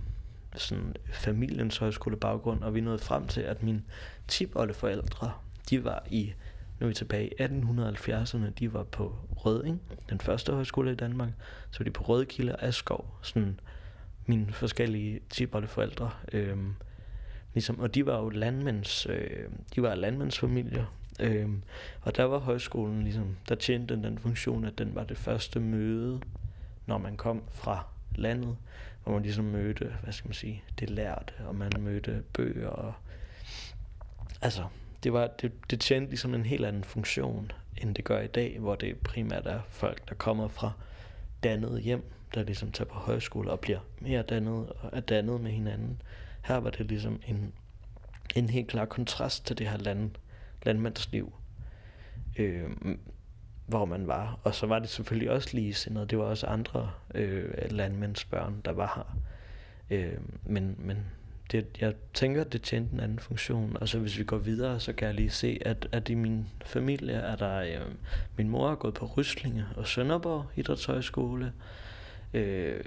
sådan 0.56 0.94
familiens 1.12 1.76
højskolebaggrund, 1.76 2.62
og 2.62 2.74
vi 2.74 2.80
nåede 2.80 2.98
frem 2.98 3.26
til, 3.26 3.40
at 3.40 3.62
mine 3.62 3.82
tipoldeforældre, 4.28 5.32
de 5.70 5.84
var 5.84 6.06
i, 6.10 6.32
nu 6.80 6.86
er 6.86 6.88
vi 6.88 6.94
tilbage 6.94 7.28
i 7.28 7.42
1870'erne, 7.42 8.50
de 8.58 8.72
var 8.72 8.82
på 8.82 9.14
Røding, 9.36 9.82
den 10.10 10.20
første 10.20 10.52
højskole 10.52 10.92
i 10.92 10.94
Danmark, 10.94 11.28
så 11.70 11.78
var 11.78 11.84
de 11.84 11.90
på 11.90 12.04
Rødkilde 12.04 12.56
og 12.56 12.62
Askov, 12.62 13.18
sådan 13.22 13.60
mine 14.26 14.52
forskellige 14.52 15.20
tipoldeforældre, 15.30 16.10
Øh, 16.32 16.58
ligesom, 17.56 17.78
og 17.78 17.94
de 17.94 18.06
var 18.06 18.18
jo 18.18 18.28
landmænds, 18.28 19.06
øh, 19.06 19.48
de 19.74 19.82
var 19.82 19.94
landmændsfamilier, 19.94 20.84
Øh, 21.20 21.48
og 22.02 22.16
der 22.16 22.24
var 22.24 22.38
højskolen 22.38 23.02
ligesom, 23.02 23.36
der 23.48 23.54
tjente 23.54 23.94
den, 23.94 24.04
den 24.04 24.18
funktion, 24.18 24.64
at 24.64 24.78
den 24.78 24.94
var 24.94 25.04
det 25.04 25.18
første 25.18 25.60
møde, 25.60 26.20
når 26.86 26.98
man 26.98 27.16
kom 27.16 27.42
fra 27.50 27.86
landet, 28.14 28.56
hvor 29.04 29.12
man 29.12 29.22
ligesom 29.22 29.44
mødte, 29.44 29.92
hvad 30.02 30.12
skal 30.12 30.28
man 30.28 30.34
sige, 30.34 30.62
det 30.80 30.90
lærte, 30.90 31.32
og 31.46 31.54
man 31.54 31.72
mødte 31.78 32.22
bøger, 32.32 32.68
og 32.68 32.94
altså, 34.42 34.64
det, 35.02 35.12
var, 35.12 35.26
det, 35.26 35.52
det 35.70 35.80
tjente 35.80 36.10
ligesom 36.10 36.34
en 36.34 36.44
helt 36.44 36.64
anden 36.64 36.84
funktion, 36.84 37.52
end 37.76 37.94
det 37.94 38.04
gør 38.04 38.20
i 38.20 38.26
dag, 38.26 38.58
hvor 38.58 38.74
det 38.74 38.96
primært 38.98 39.46
er 39.46 39.60
folk, 39.68 40.08
der 40.08 40.14
kommer 40.14 40.48
fra 40.48 40.72
dannet 41.42 41.82
hjem, 41.82 42.04
der 42.34 42.42
ligesom 42.42 42.72
tager 42.72 42.88
på 42.88 42.98
højskole 42.98 43.50
og 43.50 43.60
bliver 43.60 43.80
mere 44.00 44.22
dannet 44.22 44.68
og 44.68 44.90
er 44.92 45.00
dannet 45.00 45.40
med 45.40 45.50
hinanden. 45.50 46.02
Her 46.46 46.56
var 46.56 46.70
det 46.70 46.86
ligesom 46.86 47.20
en, 47.26 47.52
en 48.36 48.48
helt 48.48 48.68
klar 48.68 48.84
kontrast 48.84 49.46
til 49.46 49.58
det 49.58 49.68
her 49.68 49.78
land, 49.78 50.10
landmandsliv. 50.62 51.32
Øh, 52.38 52.70
hvor 53.66 53.84
man 53.84 54.06
var. 54.06 54.38
Og 54.42 54.54
så 54.54 54.66
var 54.66 54.78
det 54.78 54.88
selvfølgelig 54.88 55.30
også 55.30 55.48
ligesindet. 55.52 56.10
Det 56.10 56.18
var 56.18 56.24
også 56.24 56.46
andre 56.46 56.90
øh, 57.14 57.70
landmændsbørn, 57.70 58.60
der 58.64 58.72
var 58.72 58.92
her. 58.96 59.18
Øh, 59.90 60.18
men 60.44 60.76
men 60.78 60.96
det, 61.52 61.66
jeg 61.80 61.94
tænker, 62.14 62.44
det 62.44 62.62
tjente 62.62 62.94
en 62.94 63.00
anden 63.00 63.18
funktion. 63.18 63.76
Og 63.80 63.88
så 63.88 63.98
hvis 63.98 64.18
vi 64.18 64.24
går 64.24 64.38
videre, 64.38 64.80
så 64.80 64.92
kan 64.92 65.06
jeg 65.06 65.14
lige 65.14 65.30
se, 65.30 65.58
at, 65.60 65.88
at 65.92 66.08
i 66.08 66.14
min 66.14 66.46
familie 66.64 67.14
er 67.14 67.36
der... 67.36 67.60
Øh, 67.60 67.94
min 68.36 68.48
mor 68.48 68.70
er 68.70 68.74
gået 68.74 68.94
på 68.94 69.06
Ryslinge 69.06 69.64
og 69.76 69.86
Sønderborg 69.86 70.46
Idrætshøjskole. 70.56 71.52
Øh, 72.34 72.80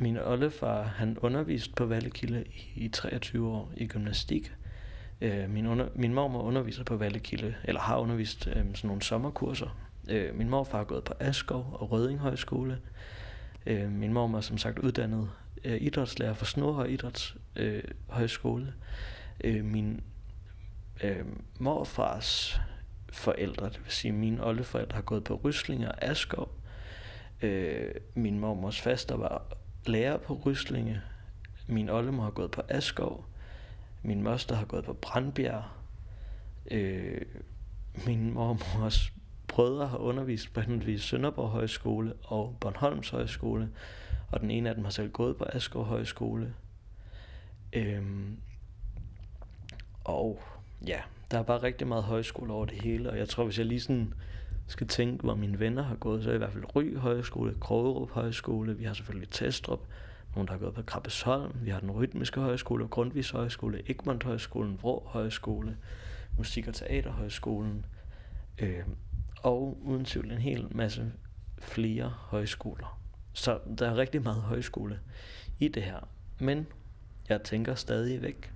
min 0.00 0.18
oldefar, 0.18 0.82
han 0.82 1.18
underviste 1.18 1.72
på 1.74 1.86
Vallekilde 1.86 2.44
i, 2.74 2.88
23 2.88 3.48
år 3.48 3.72
i 3.76 3.86
gymnastik. 3.86 4.52
Øh, 5.20 5.50
min, 5.50 5.66
under, 5.66 5.88
min 5.94 6.14
mormor 6.14 6.42
underviser 6.42 6.84
på 6.84 6.96
Vallekilde, 6.96 7.54
eller 7.64 7.80
har 7.80 7.98
undervist 7.98 8.46
øh, 8.46 8.54
sådan 8.54 8.74
nogle 8.84 9.02
sommerkurser 9.02 9.88
Øh, 10.08 10.34
min 10.34 10.48
morfar 10.48 10.80
er 10.80 10.84
gået 10.84 11.04
på 11.04 11.14
Askov 11.20 11.76
og 11.80 11.92
Røding 11.92 12.18
Højskole. 12.18 12.78
Øh, 13.66 13.92
min 13.92 14.12
mor 14.12 14.36
er 14.36 14.40
som 14.40 14.58
sagt 14.58 14.78
uddannet 14.78 15.30
øh, 15.64 15.82
idrætslærer 15.82 16.34
for 16.34 16.44
Snorhøj 16.44 16.86
Idræts 16.86 17.36
øh, 17.56 17.82
Højskole. 18.08 18.74
Øh, 19.44 19.64
min 19.64 20.00
øh, 21.02 21.24
morfars 21.58 22.60
forældre, 23.12 23.66
det 23.66 23.80
vil 23.84 23.92
sige 23.92 24.12
mine 24.12 24.46
oldeforældre, 24.46 24.94
har 24.94 25.02
gået 25.02 25.24
på 25.24 25.40
Ryslinge 25.44 25.88
og 25.88 26.02
Askov. 26.02 26.54
Øh, 27.42 27.94
min 28.14 28.38
mormors 28.38 28.80
faster 28.80 29.16
var 29.16 29.56
lærer 29.88 30.16
på 30.16 30.40
Ryslinge. 30.46 31.00
Min 31.66 31.88
oldemor 31.88 32.22
har 32.22 32.30
gået 32.30 32.50
på 32.50 32.62
Askov. 32.68 33.24
min 34.02 34.22
moster 34.22 34.54
har 34.54 34.64
gået 34.64 34.84
på 34.84 34.92
Brandbjerg. 34.92 35.64
Øh, 36.70 37.20
min 38.06 38.34
mormors 38.34 39.12
brødre 39.48 39.86
har 39.86 39.98
undervist 39.98 40.54
på 40.54 40.60
henholdsvis 40.60 41.02
Sønderborg 41.02 41.48
Højskole 41.48 42.12
og 42.24 42.56
Bornholms 42.60 43.08
Højskole, 43.08 43.68
og 44.32 44.40
den 44.40 44.50
ene 44.50 44.68
af 44.68 44.74
dem 44.74 44.84
har 44.84 44.90
selv 44.90 45.10
gået 45.10 45.36
på 45.36 45.44
Askov 45.52 45.84
Højskole. 45.84 46.54
Øhm, 47.72 48.36
og 50.04 50.42
ja, 50.86 51.00
der 51.30 51.38
er 51.38 51.42
bare 51.42 51.62
rigtig 51.62 51.86
meget 51.86 52.04
højskole 52.04 52.52
over 52.52 52.66
det 52.66 52.82
hele, 52.82 53.10
og 53.10 53.18
jeg 53.18 53.28
tror, 53.28 53.44
hvis 53.44 53.58
jeg 53.58 53.66
lige 53.66 53.80
sådan 53.80 54.14
skal 54.68 54.86
tænke, 54.86 55.24
hvor 55.24 55.34
mine 55.34 55.60
venner 55.60 55.82
har 55.82 55.94
gået, 55.94 56.24
så 56.24 56.30
er 56.30 56.34
i 56.34 56.38
hvert 56.38 56.52
fald 56.52 56.76
Ry 56.76 56.96
Højskole, 56.96 57.54
Krogerup 57.60 58.10
Højskole, 58.10 58.76
vi 58.76 58.84
har 58.84 58.94
selvfølgelig 58.94 59.28
Testrup, 59.30 59.80
nogen 60.34 60.46
der 60.46 60.52
har 60.52 60.58
gået 60.58 60.74
på 60.74 60.82
Krabbesholm, 60.82 61.52
vi 61.62 61.70
har 61.70 61.80
den 61.80 61.90
Rytmiske 61.90 62.40
Højskole, 62.40 62.88
Grundvis 62.88 63.30
Højskole, 63.30 63.82
Egmont 63.90 64.24
Højskolen, 64.24 64.78
Vrå 64.82 65.02
Højskole, 65.06 65.76
Musik- 66.38 66.68
og 66.68 66.74
Teaterhøjskolen, 66.74 67.86
øh, 68.58 68.82
og 69.42 69.78
uden 69.82 70.04
tvivl 70.04 70.30
en 70.30 70.38
hel 70.38 70.66
masse 70.70 71.12
flere 71.58 72.14
højskoler. 72.16 73.00
Så 73.32 73.58
der 73.78 73.90
er 73.90 73.96
rigtig 73.96 74.22
meget 74.22 74.42
højskole 74.42 75.00
i 75.58 75.68
det 75.68 75.82
her. 75.82 76.08
Men 76.40 76.66
jeg 77.28 77.42
tænker 77.42 77.74
stadigvæk, 77.74 78.52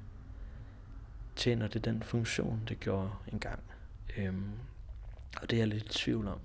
tjener 1.36 1.68
det 1.68 1.84
den 1.84 2.02
funktion, 2.02 2.62
det 2.68 2.80
gjorde 2.80 3.10
engang. 3.32 3.62
Øhm, 4.16 4.52
og 5.40 5.50
det 5.50 5.56
er 5.56 5.60
jeg 5.60 5.68
lidt 5.68 5.84
i 5.84 5.88
tvivl 5.88 6.28
om. 6.28 6.40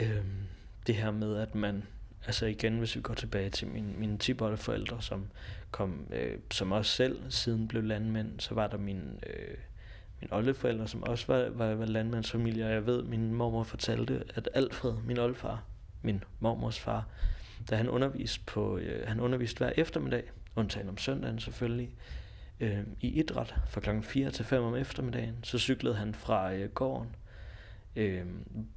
Øhm, 0.00 0.46
det 0.86 0.94
her 0.94 1.10
med, 1.10 1.36
at 1.36 1.54
man, 1.54 1.82
altså 2.26 2.46
igen, 2.46 2.78
hvis 2.78 2.96
vi 2.96 3.00
går 3.00 3.14
tilbage 3.14 3.50
til 3.50 3.68
min, 3.68 3.94
mine 3.98 4.18
tipoldeforældre, 4.18 5.02
som 5.02 5.26
kom, 5.70 6.06
øh, 6.12 6.38
som 6.50 6.72
også 6.72 6.90
selv 6.92 7.30
siden 7.30 7.68
blev 7.68 7.82
landmænd, 7.82 8.40
så 8.40 8.54
var 8.54 8.66
der 8.66 8.78
min, 8.78 9.20
øh, 9.26 9.56
min 10.20 10.32
oldeforældre, 10.32 10.88
som 10.88 11.02
også 11.02 11.24
var, 11.26 11.48
var, 11.50 11.74
var 11.74 11.86
landmandsfamilie, 11.86 12.66
og 12.66 12.72
jeg 12.72 12.86
ved, 12.86 13.02
min 13.02 13.34
mormor 13.34 13.62
fortalte, 13.62 14.24
at 14.34 14.48
Alfred, 14.54 14.94
min 15.06 15.18
oldefar, 15.18 15.64
min 16.02 16.24
mormors 16.40 16.80
far, 16.80 17.08
da 17.70 17.76
han 17.76 17.88
underviste 17.88 18.44
på, 18.46 18.78
øh, 18.78 19.08
han 19.08 19.20
underviste 19.20 19.58
hver 19.58 19.72
eftermiddag, 19.76 20.30
undtagen 20.56 20.88
om 20.88 20.98
søndagen 20.98 21.38
selvfølgelig, 21.38 21.90
øh, 22.60 22.80
i 23.00 23.08
idræt 23.08 23.54
fra 23.68 23.80
klokken 23.80 24.02
4 24.02 24.30
til 24.30 24.44
5 24.44 24.62
om 24.62 24.76
eftermiddagen. 24.76 25.36
Så 25.42 25.58
cyklede 25.58 25.94
han 25.94 26.14
fra 26.14 26.54
øh, 26.54 26.70
gården, 26.70 27.16
øh, 27.96 28.26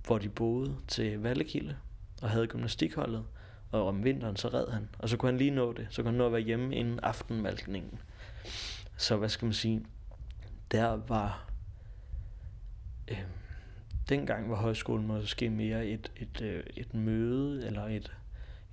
hvor 0.06 0.18
de 0.18 0.30
boede, 0.30 0.76
til 0.88 1.20
Vallekilde 1.20 1.76
og 2.22 2.30
havde 2.30 2.48
gymnastikholdet. 2.48 3.24
Og 3.72 3.88
om 3.88 4.04
vinteren 4.04 4.36
så 4.36 4.48
red 4.48 4.68
han, 4.72 4.90
og 5.00 5.10
så 5.10 5.18
kunne 5.18 5.32
han 5.32 5.38
lige 5.38 5.52
nå 5.52 5.74
det. 5.74 5.88
Så 5.90 6.02
kunne 6.02 6.12
han 6.12 6.18
nå 6.18 6.26
at 6.26 6.32
være 6.32 6.42
hjemme 6.42 6.76
inden 6.76 7.00
aftenmalkningen. 7.00 8.00
Så 8.98 9.18
hvad 9.18 9.30
skal 9.30 9.46
man 9.46 9.54
sige, 9.54 9.86
der 10.72 11.00
var... 11.08 11.50
Øh, 13.08 13.24
dengang 14.10 14.50
var 14.50 14.56
højskolen 14.56 15.08
måske 15.08 15.50
mere 15.50 15.86
et, 15.86 16.12
et, 16.18 16.42
øh, 16.42 16.64
et 16.76 16.94
møde, 16.94 17.68
eller 17.68 17.86
et, 17.86 18.16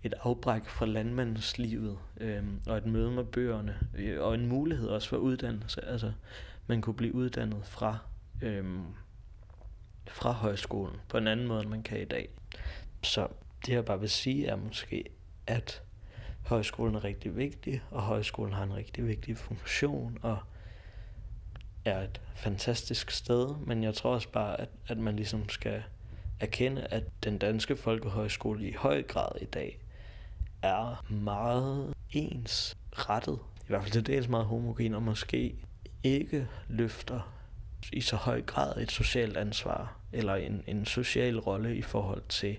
et 0.03 0.15
afbræk 0.21 0.69
fra 0.69 0.87
landmandslivet, 0.87 1.99
øh, 2.21 2.43
og 2.67 2.77
et 2.77 2.87
møde 2.87 3.11
med 3.11 3.25
bøgerne, 3.25 3.79
øh, 3.95 4.23
og 4.23 4.35
en 4.35 4.47
mulighed 4.47 4.89
også 4.89 5.09
for 5.09 5.17
uddannelse. 5.17 5.85
Altså, 5.85 6.13
man 6.67 6.81
kunne 6.81 6.95
blive 6.95 7.15
uddannet 7.15 7.67
fra, 7.67 7.99
øh, 8.43 8.65
fra 10.07 10.33
højskolen 10.33 10.97
på 11.09 11.19
en 11.19 11.27
anden 11.27 11.47
måde, 11.47 11.61
end 11.61 11.71
man 11.71 11.83
kan 11.83 12.01
i 12.01 12.05
dag. 12.05 12.29
Så 13.03 13.29
det 13.67 13.73
jeg 13.73 13.85
bare 13.85 14.01
vil 14.01 14.11
sige 14.11 14.47
er 14.47 14.57
måske, 14.57 15.05
at 15.47 15.83
højskolen 16.43 16.95
er 16.95 17.05
rigtig 17.05 17.37
vigtig, 17.37 17.83
og 17.91 18.03
højskolen 18.03 18.53
har 18.53 18.63
en 18.63 18.77
rigtig 18.77 19.07
vigtig 19.07 19.39
funktion, 19.39 20.19
og 20.23 20.39
er 21.85 22.01
et 22.01 22.21
fantastisk 22.35 23.11
sted, 23.11 23.57
men 23.67 23.83
jeg 23.83 23.95
tror 23.95 24.15
også 24.15 24.29
bare, 24.29 24.61
at, 24.61 24.69
at 24.89 24.99
man 24.99 25.17
ligesom 25.17 25.49
skal 25.49 25.83
erkende, 26.41 26.87
at 26.91 27.05
den 27.25 27.39
danske 27.39 27.77
folkehøjskole 27.77 28.69
i 28.69 28.73
høj 28.73 29.03
grad 29.03 29.31
i 29.41 29.45
dag 29.45 29.79
er 30.63 31.05
meget 31.09 31.95
ens 32.11 32.77
rettet. 32.93 33.39
I 33.61 33.67
hvert 33.67 33.83
fald 33.83 33.93
til 33.93 34.07
dels 34.07 34.29
meget 34.29 34.47
homogen, 34.47 34.95
og 34.95 35.03
måske 35.03 35.55
ikke 36.03 36.49
løfter 36.69 37.34
i 37.93 38.01
så 38.01 38.17
høj 38.17 38.43
grad 38.43 38.77
et 38.77 38.93
socialt 38.93 39.37
ansvar, 39.37 39.97
eller 40.13 40.35
en, 40.35 40.65
en 40.67 40.87
social 40.87 41.39
rolle 41.39 41.77
i 41.77 41.83
forhold 41.83 42.23
til 42.29 42.59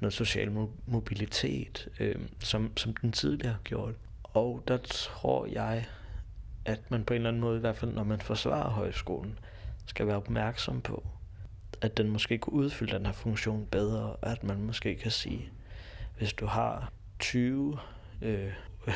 noget 0.00 0.12
social 0.12 0.52
mobilitet, 0.86 1.88
øh, 2.00 2.16
som, 2.40 2.76
som 2.76 2.96
den 2.96 3.12
tidligere 3.12 3.52
har 3.52 3.60
gjort. 3.64 3.94
Og 4.22 4.62
der 4.68 4.76
tror 4.76 5.46
jeg, 5.46 5.84
at 6.64 6.90
man 6.90 7.04
på 7.04 7.14
en 7.14 7.16
eller 7.16 7.28
anden 7.28 7.40
måde, 7.40 7.56
i 7.56 7.60
hvert 7.60 7.76
fald 7.76 7.92
når 7.92 8.04
man 8.04 8.20
forsvarer 8.20 8.70
højskolen, 8.70 9.38
skal 9.86 10.06
være 10.06 10.16
opmærksom 10.16 10.80
på, 10.80 11.06
at 11.80 11.96
den 11.96 12.08
måske 12.08 12.38
kunne 12.38 12.54
udfylde 12.54 12.92
den 12.92 13.06
her 13.06 13.12
funktion 13.12 13.66
bedre, 13.66 14.16
at 14.22 14.44
man 14.44 14.62
måske 14.62 14.94
kan 14.94 15.10
sige, 15.10 15.48
hvis 16.18 16.32
du 16.32 16.46
har 16.46 16.92
20 17.18 17.78
øh, 18.22 18.52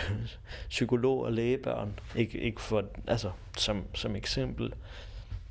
psykolog- 0.68 1.24
og 1.24 1.32
lægebørn, 1.32 1.98
ikke, 2.16 2.38
ikke 2.38 2.60
for, 2.60 2.84
altså, 3.06 3.30
som, 3.56 3.84
som 3.94 4.16
eksempel, 4.16 4.72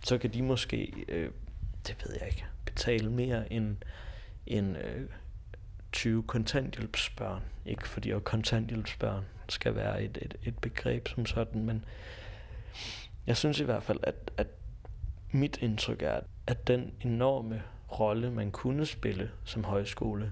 så 0.08 0.18
kan 0.18 0.34
de 0.34 0.42
måske, 0.42 1.06
øh, 1.08 1.32
det 1.88 1.96
ved 2.06 2.16
jeg 2.20 2.28
ikke, 2.28 2.46
betale 2.66 3.10
mere 3.10 3.54
end, 3.54 3.76
end 4.48 4.78
øh, 4.78 5.10
20 5.92 6.24
kontanthjælpsbørn. 6.24 7.42
Ikke 7.66 7.88
fordi 7.88 8.12
at 8.12 8.24
kontanthjælpsbørn 8.24 9.26
skal 9.50 9.76
være 9.76 10.04
et, 10.04 10.18
et, 10.22 10.36
et 10.44 10.58
begreb 10.58 11.08
som 11.08 11.26
sådan, 11.26 11.66
men 11.66 11.86
jeg 13.28 13.38
synes 13.38 13.60
i 13.60 13.64
hvert 13.64 13.84
fald, 13.84 14.00
at, 14.04 14.32
at 14.38 14.48
mit 15.32 15.58
indtryk 15.62 16.02
er, 16.02 16.20
at 16.48 16.68
den 16.68 16.94
enorme 17.02 17.64
rolle, 18.00 18.32
man 18.32 18.52
kunne 18.52 18.86
spille 18.86 19.32
som 19.44 19.64
højskole 19.64 20.32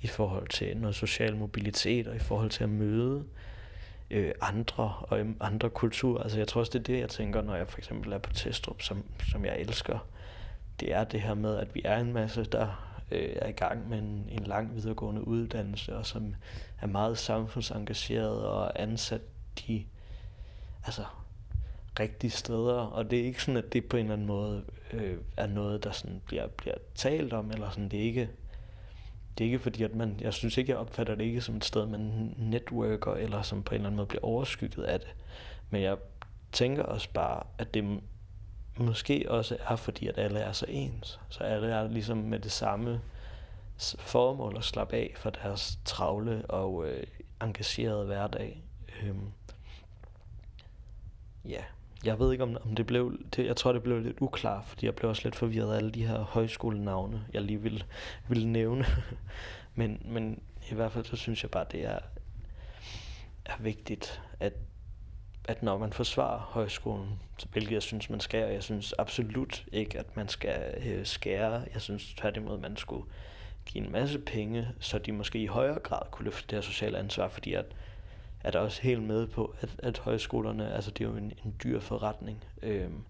i 0.00 0.06
forhold 0.06 0.48
til 0.48 0.76
noget 0.76 0.96
social 0.96 1.36
mobilitet 1.36 2.06
og 2.06 2.16
i 2.16 2.18
forhold 2.18 2.50
til 2.50 2.64
at 2.64 2.70
møde 2.70 3.24
øh, 4.10 4.32
andre 4.40 4.94
og 5.00 5.18
øhm, 5.18 5.36
andre 5.40 5.70
kulturer. 5.70 6.22
Altså 6.22 6.38
jeg 6.38 6.48
tror 6.48 6.60
også, 6.60 6.72
det 6.72 6.78
er 6.78 6.82
det, 6.82 7.00
jeg 7.00 7.08
tænker, 7.08 7.42
når 7.42 7.54
jeg 7.54 7.68
for 7.68 7.78
eksempel 7.78 8.12
er 8.12 8.18
på 8.18 8.32
Testrup, 8.32 8.82
som, 8.82 9.04
som 9.30 9.44
jeg 9.44 9.58
elsker. 9.58 9.98
Det 10.80 10.94
er 10.94 11.04
det 11.04 11.20
her 11.20 11.34
med, 11.34 11.56
at 11.56 11.74
vi 11.74 11.82
er 11.84 11.98
en 11.98 12.12
masse, 12.12 12.44
der 12.44 12.96
øh, 13.10 13.32
er 13.36 13.48
i 13.48 13.52
gang 13.52 13.88
med 13.88 13.98
en, 13.98 14.28
en 14.30 14.44
lang 14.44 14.74
videregående 14.74 15.26
uddannelse, 15.26 15.96
og 15.96 16.06
som 16.06 16.34
er 16.80 16.86
meget 16.86 17.18
samfundsengageret 17.18 18.46
og 18.46 18.82
ansat 18.82 19.20
de 19.66 19.84
altså, 20.84 21.04
rigtige 22.00 22.30
steder. 22.30 22.74
Og 22.74 23.10
det 23.10 23.20
er 23.20 23.24
ikke 23.24 23.42
sådan, 23.42 23.56
at 23.64 23.72
det 23.72 23.84
på 23.84 23.96
en 23.96 24.02
eller 24.02 24.12
anden 24.12 24.26
måde 24.26 24.64
øh, 24.92 25.18
er 25.36 25.46
noget, 25.46 25.84
der 25.84 25.90
sådan 25.90 26.22
bliver, 26.26 26.46
bliver 26.46 26.74
talt 26.94 27.32
om, 27.32 27.50
eller 27.50 27.70
sådan, 27.70 27.88
det 27.88 27.98
er 27.98 28.04
ikke 28.04 28.28
det 29.38 29.44
er 29.44 29.46
ikke 29.46 29.58
fordi, 29.58 29.82
at 29.82 29.94
man, 29.94 30.16
jeg 30.20 30.34
synes 30.34 30.56
ikke, 30.56 30.70
jeg 30.70 30.78
opfatter 30.78 31.14
det 31.14 31.24
ikke 31.24 31.40
som 31.40 31.56
et 31.56 31.64
sted, 31.64 31.86
man 31.86 32.34
networker, 32.38 33.12
eller 33.12 33.42
som 33.42 33.62
på 33.62 33.74
en 33.74 33.74
eller 33.74 33.86
anden 33.86 33.96
måde 33.96 34.06
bliver 34.06 34.24
overskygget 34.24 34.84
af 34.84 35.00
det. 35.00 35.14
Men 35.70 35.82
jeg 35.82 35.96
tænker 36.52 36.82
også 36.82 37.08
bare, 37.14 37.42
at 37.58 37.74
det 37.74 38.00
måske 38.78 39.26
også 39.28 39.56
er 39.68 39.76
fordi, 39.76 40.06
at 40.06 40.18
alle 40.18 40.38
er 40.38 40.52
så 40.52 40.66
ens. 40.68 41.20
Så 41.28 41.44
alle 41.44 41.68
er 41.68 41.88
ligesom 41.88 42.18
med 42.18 42.38
det 42.38 42.52
samme 42.52 43.00
formål 43.98 44.56
at 44.56 44.64
slappe 44.64 44.96
af 44.96 45.14
for 45.16 45.30
deres 45.30 45.78
travle 45.84 46.46
og 46.48 46.88
øh, 46.88 47.06
engagerede 47.42 48.06
hverdag. 48.06 48.62
Øhm, 49.02 49.32
ja, 51.44 51.62
jeg 52.06 52.18
ved 52.18 52.32
ikke, 52.32 52.44
om, 52.44 52.56
om 52.64 52.74
det 52.74 52.86
blev... 52.86 53.18
Det, 53.36 53.46
jeg 53.46 53.56
tror, 53.56 53.72
det 53.72 53.82
blev 53.82 54.00
lidt 54.00 54.16
uklart, 54.20 54.64
fordi 54.64 54.86
jeg 54.86 54.94
blev 54.94 55.08
også 55.08 55.22
lidt 55.24 55.36
forvirret 55.36 55.72
af 55.72 55.76
alle 55.76 55.90
de 55.90 56.06
her 56.06 56.18
højskolenavne, 56.18 57.24
jeg 57.32 57.42
lige 57.42 57.62
ville, 57.62 57.84
ville 58.28 58.48
nævne. 58.48 58.84
men, 59.74 60.02
men 60.04 60.42
i 60.70 60.74
hvert 60.74 60.92
fald, 60.92 61.04
så 61.04 61.16
synes 61.16 61.42
jeg 61.42 61.50
bare, 61.50 61.66
det 61.72 61.84
er, 61.84 61.98
er 63.44 63.56
vigtigt, 63.58 64.22
at, 64.40 64.52
at 65.44 65.62
når 65.62 65.78
man 65.78 65.92
forsvarer 65.92 66.38
højskolen, 66.38 67.20
hvilket 67.52 67.72
jeg 67.72 67.82
synes, 67.82 68.10
man 68.10 68.20
skal, 68.20 68.44
og 68.44 68.52
jeg 68.52 68.62
synes 68.62 68.94
absolut 68.98 69.64
ikke, 69.72 69.98
at 69.98 70.16
man 70.16 70.28
skal 70.28 70.74
øh, 70.86 71.06
skære. 71.06 71.64
Jeg 71.74 71.82
synes 71.82 72.14
tværtimod, 72.14 72.58
man 72.58 72.76
skulle 72.76 73.04
give 73.66 73.84
en 73.84 73.92
masse 73.92 74.18
penge, 74.18 74.68
så 74.80 74.98
de 74.98 75.12
måske 75.12 75.38
i 75.38 75.46
højere 75.46 75.78
grad 75.78 76.02
kunne 76.10 76.24
løfte 76.24 76.46
det 76.50 76.56
her 76.56 76.60
sociale 76.60 76.98
ansvar, 76.98 77.28
fordi 77.28 77.52
at 77.54 77.66
er 78.46 78.50
der 78.50 78.58
også 78.58 78.82
helt 78.82 79.02
med 79.02 79.26
på, 79.26 79.54
at, 79.60 79.76
at 79.78 79.98
højskolerne, 79.98 80.72
altså 80.72 80.90
det 80.90 81.04
er 81.04 81.08
jo 81.08 81.16
en, 81.16 81.32
en 81.44 81.54
dyr 81.64 81.80
forretning, 81.80 82.44
øhm, 82.62 83.04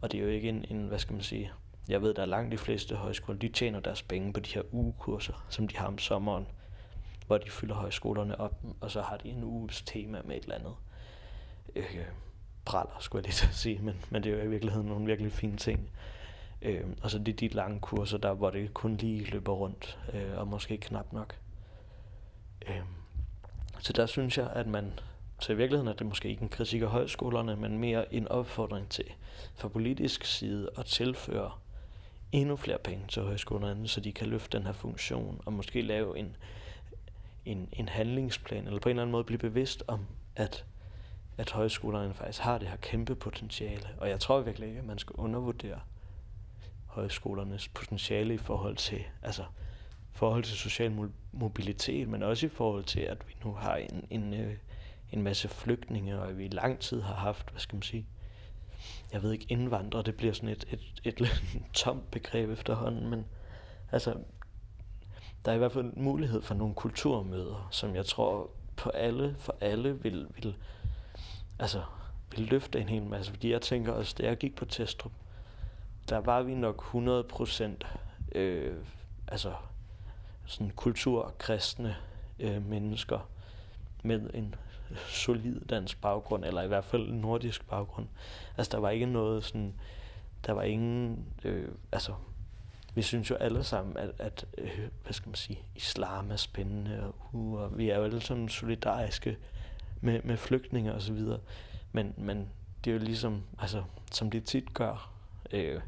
og 0.00 0.12
det 0.12 0.20
er 0.20 0.24
jo 0.24 0.30
ikke 0.30 0.48
en, 0.48 0.64
en, 0.70 0.88
hvad 0.88 0.98
skal 0.98 1.12
man 1.12 1.22
sige, 1.22 1.52
jeg 1.88 2.02
ved, 2.02 2.14
der 2.14 2.22
er 2.22 2.26
langt 2.26 2.52
de 2.52 2.58
fleste 2.58 2.96
højskoler, 2.96 3.38
de 3.38 3.48
tjener 3.48 3.80
deres 3.80 4.02
penge 4.02 4.32
på 4.32 4.40
de 4.40 4.54
her 4.54 4.62
ugekurser, 4.74 5.46
som 5.48 5.68
de 5.68 5.76
har 5.76 5.86
om 5.86 5.98
sommeren, 5.98 6.46
hvor 7.26 7.38
de 7.38 7.50
fylder 7.50 7.74
højskolerne 7.74 8.40
op, 8.40 8.60
og 8.80 8.90
så 8.90 9.02
har 9.02 9.16
de 9.16 9.28
en 9.28 9.44
uges 9.44 9.82
tema 9.82 10.20
med 10.24 10.36
et 10.36 10.42
eller 10.42 10.54
andet. 10.54 10.74
Øh, 11.76 12.04
praller, 12.64 12.96
skulle 13.00 13.20
jeg 13.20 13.26
lige 13.26 13.34
så 13.34 13.48
sige, 13.52 13.78
men, 13.78 13.94
men 14.10 14.24
det 14.24 14.32
er 14.32 14.36
jo 14.36 14.42
i 14.42 14.50
virkeligheden 14.50 14.88
nogle 14.88 15.06
virkelig 15.06 15.32
fine 15.32 15.56
ting. 15.56 15.90
Øh, 16.62 16.84
og 17.02 17.10
så 17.10 17.18
det 17.18 17.28
er 17.28 17.36
de 17.36 17.48
lange 17.48 17.80
kurser, 17.80 18.18
der 18.18 18.32
hvor 18.32 18.50
det 18.50 18.74
kun 18.74 18.96
lige 18.96 19.24
løber 19.24 19.52
rundt, 19.52 19.98
øh, 20.12 20.38
og 20.38 20.48
måske 20.48 20.76
knap 20.76 21.12
nok. 21.12 21.38
Øh, 22.68 22.99
så 23.80 23.92
der 23.92 24.06
synes 24.06 24.38
jeg, 24.38 24.50
at 24.54 24.66
man 24.66 24.92
så 25.40 25.52
i 25.52 25.56
virkeligheden 25.56 25.88
er 25.88 25.92
det 25.92 26.06
måske 26.06 26.28
ikke 26.28 26.42
en 26.42 26.48
kritik 26.48 26.82
af 26.82 26.88
højskolerne, 26.88 27.56
men 27.56 27.78
mere 27.78 28.14
en 28.14 28.28
opfordring 28.28 28.88
til 28.88 29.04
fra 29.54 29.68
politisk 29.68 30.24
side 30.24 30.70
at 30.78 30.86
tilføre 30.86 31.50
endnu 32.32 32.56
flere 32.56 32.78
penge 32.78 33.04
til 33.08 33.22
højskolerne, 33.22 33.88
så 33.88 34.00
de 34.00 34.12
kan 34.12 34.26
løfte 34.26 34.58
den 34.58 34.66
her 34.66 34.72
funktion, 34.72 35.40
og 35.44 35.52
måske 35.52 35.82
lave 35.82 36.18
en, 36.18 36.36
en, 37.44 37.68
en 37.72 37.88
handlingsplan, 37.88 38.66
eller 38.66 38.80
på 38.80 38.88
en 38.88 38.90
eller 38.90 39.02
anden 39.02 39.12
måde 39.12 39.24
blive 39.24 39.38
bevidst 39.38 39.82
om, 39.88 40.06
at, 40.36 40.64
at 41.38 41.50
højskolerne 41.50 42.14
faktisk 42.14 42.40
har 42.40 42.58
det 42.58 42.68
her 42.68 42.76
kæmpe 42.76 43.14
potentiale. 43.14 43.88
Og 43.98 44.08
jeg 44.08 44.20
tror 44.20 44.40
virkelig 44.40 44.68
ikke, 44.68 44.78
at 44.78 44.86
man 44.86 44.98
skal 44.98 45.16
undervurdere 45.16 45.80
højskolernes 46.86 47.68
potentiale 47.68 48.34
i 48.34 48.38
forhold 48.38 48.76
til, 48.76 49.04
altså 49.22 49.44
forhold 50.12 50.44
til 50.44 50.56
social 50.56 51.10
mobilitet, 51.32 52.08
men 52.08 52.22
også 52.22 52.46
i 52.46 52.48
forhold 52.48 52.84
til, 52.84 53.00
at 53.00 53.18
vi 53.28 53.36
nu 53.44 53.52
har 53.52 53.76
en, 53.76 54.04
en, 54.10 54.34
øh, 54.34 54.56
en 55.12 55.22
masse 55.22 55.48
flygtninge, 55.48 56.20
og 56.20 56.38
vi 56.38 56.44
i 56.44 56.48
lang 56.48 56.78
tid 56.78 57.00
har 57.00 57.14
haft, 57.14 57.50
hvad 57.50 57.60
skal 57.60 57.76
man 57.76 57.82
sige, 57.82 58.06
jeg 59.12 59.22
ved 59.22 59.32
ikke, 59.32 59.46
indvandrere, 59.48 60.02
det 60.02 60.16
bliver 60.16 60.32
sådan 60.32 60.48
et, 60.48 60.64
et, 60.70 60.80
et, 61.04 61.20
et 61.20 61.32
tomt 61.74 62.10
begreb 62.10 62.50
efterhånden, 62.50 63.10
men 63.10 63.26
altså, 63.92 64.14
der 65.44 65.50
er 65.50 65.54
i 65.54 65.58
hvert 65.58 65.72
fald 65.72 65.92
mulighed 65.96 66.42
for 66.42 66.54
nogle 66.54 66.74
kulturmøder, 66.74 67.68
som 67.70 67.94
jeg 67.94 68.06
tror 68.06 68.50
på 68.76 68.90
alle, 68.90 69.36
for 69.38 69.56
alle 69.60 70.02
vil, 70.02 70.26
vil, 70.34 70.56
altså, 71.58 71.82
vil 72.30 72.40
løfte 72.46 72.80
en 72.80 72.88
hel 72.88 73.02
masse. 73.02 73.32
Fordi 73.32 73.50
jeg 73.52 73.62
tænker 73.62 73.92
også, 73.92 74.14
da 74.18 74.26
jeg 74.26 74.36
gik 74.36 74.56
på 74.56 74.64
Testrup, 74.64 75.12
der 76.08 76.18
var 76.18 76.42
vi 76.42 76.54
nok 76.54 76.78
100 76.78 77.24
procent, 77.24 77.86
øh, 78.34 78.76
altså, 79.28 79.52
sådan 80.50 80.70
kulturkristne 80.70 81.96
øh, 82.38 82.66
mennesker 82.66 83.28
med 84.02 84.30
en 84.34 84.54
solid 85.08 85.60
dansk 85.60 86.00
baggrund, 86.00 86.44
eller 86.44 86.62
i 86.62 86.66
hvert 86.66 86.84
fald 86.84 87.12
nordisk 87.12 87.68
baggrund. 87.68 88.06
Altså, 88.56 88.70
der 88.72 88.78
var 88.78 88.90
ikke 88.90 89.06
noget 89.06 89.44
sådan, 89.44 89.74
der 90.46 90.52
var 90.52 90.62
ingen, 90.62 91.24
øh, 91.44 91.68
altså, 91.92 92.14
vi 92.94 93.02
synes 93.02 93.30
jo 93.30 93.34
alle 93.34 93.64
sammen, 93.64 93.96
at, 93.96 94.10
at 94.18 94.46
øh, 94.58 94.88
hvad 95.02 95.12
skal 95.12 95.28
man 95.28 95.34
sige, 95.34 95.58
islam 95.76 96.30
er 96.30 96.36
spændende, 96.36 97.02
og, 97.02 97.14
uh, 97.32 97.60
og 97.60 97.78
vi 97.78 97.90
er 97.90 97.98
jo 97.98 98.04
alle 98.04 98.20
sammen 98.20 98.48
solidariske 98.48 99.36
med, 100.00 100.20
med 100.24 100.36
flygtninge 100.36 100.94
og 100.94 101.02
så 101.02 101.12
videre. 101.12 101.40
Men, 101.92 102.14
men 102.16 102.48
det 102.84 102.90
er 102.90 102.94
jo 102.94 103.00
ligesom, 103.00 103.42
altså, 103.58 103.82
som 104.12 104.30
det 104.30 104.44
tit 104.44 104.74
gør, 104.74 105.12
øh, 105.52 105.80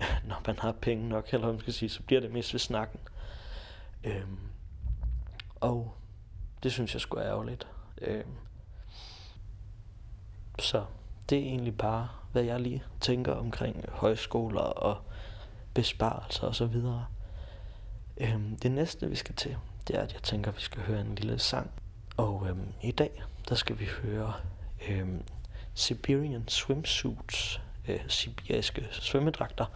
når 0.28 0.42
man 0.46 0.58
har 0.58 0.72
penge 0.72 1.08
nok, 1.08 1.26
eller 1.26 1.46
hvad 1.46 1.52
man 1.52 1.60
skal 1.60 1.72
sige, 1.72 1.88
så 1.88 2.02
bliver 2.02 2.20
det 2.20 2.32
mest 2.32 2.54
ved 2.54 2.60
snakken. 2.60 3.00
Øh, 3.04 3.19
Øhm, 4.04 4.38
og 5.60 5.94
det 6.62 6.72
synes 6.72 6.94
jeg 6.94 7.00
skulle 7.00 7.24
ærgerligt. 7.24 7.66
Øhm, 8.00 8.34
så 10.58 10.84
det 11.30 11.38
er 11.38 11.42
egentlig 11.42 11.76
bare, 11.76 12.08
hvad 12.32 12.42
jeg 12.42 12.60
lige 12.60 12.82
tænker 13.00 13.32
omkring 13.32 13.84
højskoler 13.88 14.60
og 14.60 14.96
besparelser 15.74 16.46
og 16.46 16.54
så 16.54 16.66
videre. 16.66 17.06
Øhm, 18.16 18.56
det 18.56 18.70
næste 18.70 19.08
vi 19.08 19.16
skal 19.16 19.34
til, 19.34 19.56
det 19.88 19.96
er 19.96 20.02
at 20.02 20.12
jeg 20.12 20.22
tænker 20.22 20.50
at 20.50 20.56
vi 20.56 20.62
skal 20.62 20.82
høre 20.82 21.00
en 21.00 21.14
lille 21.14 21.38
sang. 21.38 21.70
Og 22.16 22.46
øhm, 22.48 22.72
i 22.82 22.90
dag, 22.92 23.22
der 23.48 23.54
skal 23.54 23.78
vi 23.78 23.84
høre 23.84 24.34
øhm, 24.88 25.22
Siberian 25.74 26.48
Swimsuits, 26.48 27.60
øh, 27.88 28.00
sibiriske 28.08 28.88
svømmedragter, 28.90 29.66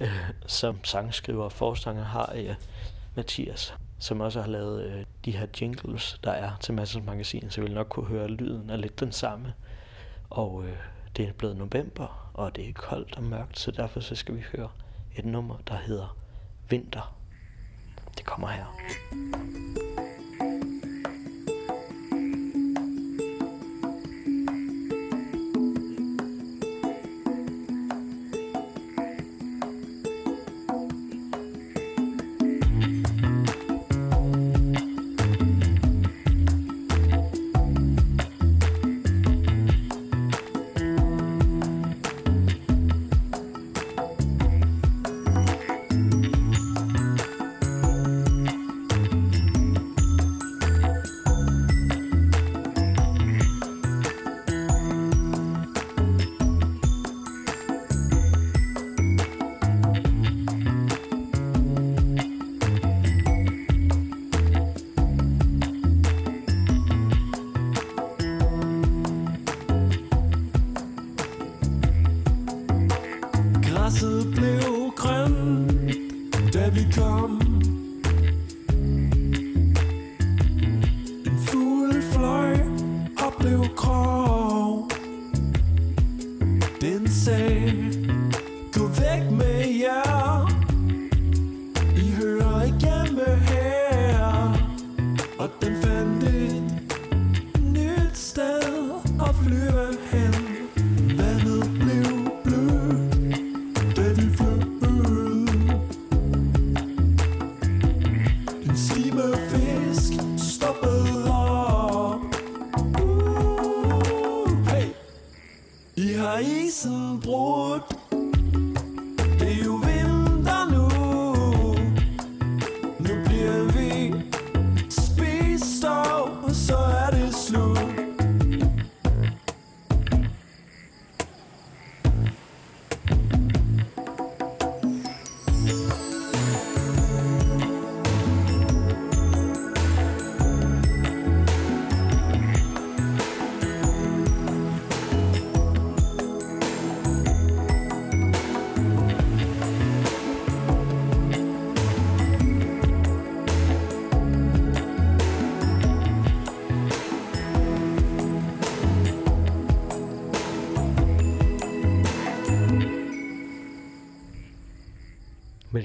øh, 0.00 0.30
som 0.46 0.84
sangskriver 0.84 1.44
og 1.44 1.52
forsanger 1.52 2.04
har 2.04 2.32
øh, 2.36 2.54
Mathias, 3.14 3.74
som 3.98 4.20
også 4.20 4.40
har 4.40 4.48
lavet 4.48 4.84
øh, 4.84 5.04
de 5.24 5.32
her 5.32 5.46
jingles, 5.60 6.20
der 6.24 6.30
er 6.30 6.50
til 6.60 6.74
Massens 6.74 7.06
Magasin, 7.06 7.50
så 7.50 7.60
vil 7.60 7.74
nok 7.74 7.86
kunne 7.88 8.06
høre 8.06 8.28
lyden 8.28 8.70
er 8.70 8.76
lidt 8.76 9.00
den 9.00 9.12
samme. 9.12 9.54
Og 10.30 10.64
øh, 10.64 10.76
det 11.16 11.28
er 11.28 11.32
blevet 11.32 11.56
november, 11.56 12.30
og 12.34 12.56
det 12.56 12.68
er 12.68 12.72
koldt 12.72 13.16
og 13.16 13.22
mørkt, 13.22 13.58
så 13.58 13.70
derfor 13.70 14.00
så 14.00 14.14
skal 14.14 14.36
vi 14.36 14.44
høre 14.52 14.68
et 15.16 15.24
nummer, 15.24 15.56
der 15.68 15.76
hedder 15.76 16.16
Vinter. 16.68 17.16
Det 18.18 18.24
kommer 18.24 18.48
her. 18.48 19.69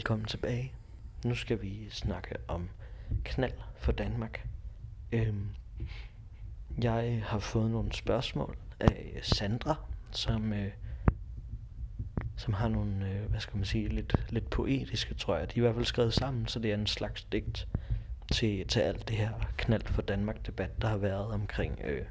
Velkommen 0.06 0.28
tilbage. 0.28 0.72
Nu 1.26 1.36
skal 1.36 1.62
vi 1.62 1.90
snakke 1.90 2.36
om 2.48 2.70
knald 3.24 3.54
for 3.76 3.92
Danmark. 3.92 4.48
Øhm, 5.12 5.50
jeg 6.82 7.22
har 7.26 7.40
fået 7.40 7.72
nogle 7.72 7.94
spørgsmål 7.94 8.58
af 8.80 9.20
Sandra, 9.22 9.76
som, 10.12 10.54
øh, 10.54 10.72
som 12.38 12.54
har 12.54 12.68
nogle, 12.68 13.10
øh, 13.10 13.30
hvad 13.30 13.40
skal 13.40 13.58
man 13.58 13.66
sige, 13.66 13.88
lidt, 13.88 14.16
lidt 14.30 14.50
poetiske, 14.50 15.14
tror 15.14 15.38
jeg. 15.38 15.48
De 15.48 15.54
er 15.54 15.58
i 15.58 15.60
hvert 15.62 15.76
fald 15.76 15.86
skrevet 15.86 16.14
sammen, 16.14 16.48
så 16.48 16.60
det 16.60 16.72
er 16.72 16.76
en 16.76 16.88
slags 16.88 17.24
digt 17.24 17.68
til, 18.32 18.68
til 18.68 18.80
alt 18.80 19.08
det 19.08 19.18
her 19.18 19.32
knald 19.58 19.86
for 19.86 20.02
Danmark 20.02 20.46
debat, 20.48 20.82
der 20.82 20.88
har 20.88 20.98
været 20.98 21.28
omkring 21.32 21.80
øh, 21.84 22.06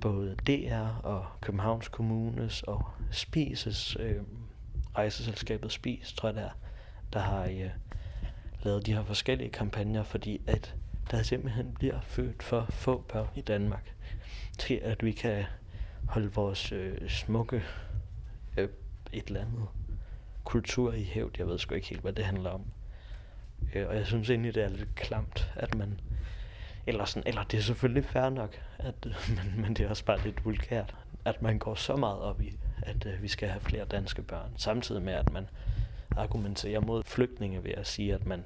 både 0.00 0.36
DR 0.46 1.00
og 1.02 1.26
Københavns 1.40 1.88
Kommunes 1.88 2.62
og 2.62 2.84
Spises, 3.10 3.96
øh, 4.00 4.22
rejseselskabet 4.96 5.72
Spis, 5.72 6.12
tror 6.12 6.28
jeg 6.28 6.36
det 6.36 6.44
er, 6.44 6.50
der 7.12 7.20
har 7.20 7.44
øh, 7.44 7.70
lavet 8.62 8.86
de 8.86 8.94
her 8.94 9.04
forskellige 9.04 9.50
kampagner, 9.50 10.02
fordi 10.02 10.40
at 10.46 10.74
der 11.10 11.22
simpelthen 11.22 11.74
bliver 11.74 12.00
født 12.00 12.42
for 12.42 12.66
få 12.70 13.04
børn 13.08 13.28
i 13.36 13.40
Danmark 13.40 13.94
til, 14.58 14.74
at 14.74 15.04
vi 15.04 15.12
kan 15.12 15.44
holde 16.08 16.32
vores 16.32 16.72
øh, 16.72 17.08
smukke 17.08 17.62
øh, 18.56 18.68
et 19.12 19.26
eller 19.26 19.40
andet 19.40 19.66
kultur 20.44 20.92
i 20.92 21.02
hævd. 21.02 21.34
Jeg 21.38 21.46
ved 21.46 21.58
sgu 21.58 21.74
ikke 21.74 21.88
helt, 21.88 22.00
hvad 22.00 22.12
det 22.12 22.24
handler 22.24 22.50
om. 22.50 22.64
Øh, 23.74 23.88
og 23.88 23.96
jeg 23.96 24.06
synes 24.06 24.30
egentlig, 24.30 24.54
det 24.54 24.64
er 24.64 24.68
lidt 24.68 24.94
klamt, 24.94 25.52
at 25.56 25.74
man... 25.74 26.00
Eller, 26.86 27.04
sådan, 27.04 27.22
eller 27.26 27.44
det 27.44 27.58
er 27.58 27.62
selvfølgelig 27.62 28.04
fair 28.04 28.28
nok, 28.28 28.60
at, 28.78 28.94
men, 29.36 29.62
men 29.62 29.74
det 29.74 29.84
er 29.84 29.88
også 29.88 30.04
bare 30.04 30.22
lidt 30.22 30.44
vulgært, 30.44 30.94
at 31.24 31.42
man 31.42 31.58
går 31.58 31.74
så 31.74 31.96
meget 31.96 32.18
op 32.18 32.40
i, 32.40 32.58
at 32.88 33.06
øh, 33.06 33.22
vi 33.22 33.28
skal 33.28 33.48
have 33.48 33.60
flere 33.60 33.84
danske 33.84 34.22
børn, 34.22 34.50
samtidig 34.56 35.02
med, 35.02 35.12
at 35.12 35.32
man 35.32 35.48
argumenterer 36.16 36.80
mod 36.80 37.02
flygtninge 37.04 37.64
ved 37.64 37.70
at 37.70 37.86
sige, 37.86 38.14
at 38.14 38.26
man 38.26 38.44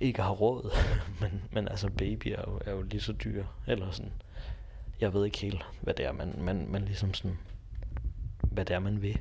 ikke 0.00 0.22
har 0.22 0.30
råd, 0.30 0.70
men, 1.20 1.42
men 1.52 1.68
altså 1.68 1.90
baby 1.90 2.26
er 2.26 2.42
jo, 2.48 2.60
er 2.64 2.72
jo 2.72 2.82
lige 2.82 3.00
så 3.00 3.12
dyre, 3.12 3.46
eller 3.66 3.90
sådan. 3.90 4.12
Jeg 5.00 5.14
ved 5.14 5.24
ikke 5.24 5.38
helt, 5.38 5.66
hvad 5.80 5.94
det 5.94 6.06
er, 6.06 6.12
man, 6.12 6.34
man, 6.38 6.66
man 6.70 6.84
ligesom 6.84 7.14
sådan, 7.14 7.38
hvad 8.42 8.64
det 8.64 8.74
er, 8.74 8.78
man 8.78 9.02
vil. 9.02 9.18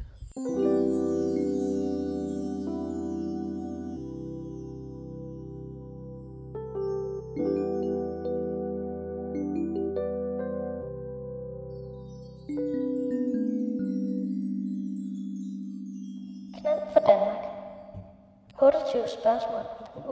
Spørgsmål 19.39 19.59
om 19.59 19.87
den 19.93 20.03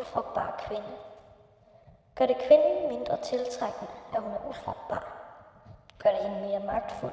kvinde. 0.58 0.98
Gør 2.16 2.26
det 2.26 2.38
kvinden 2.38 2.88
mindre 2.88 3.18
tiltrækkende, 3.18 3.92
at 4.16 4.22
hun 4.22 4.32
er 4.32 4.50
ufrugtbar? 4.50 5.04
Gør 6.00 6.10
det 6.10 6.20
hende 6.20 6.48
mere 6.48 6.60
magtfuld? 6.60 7.12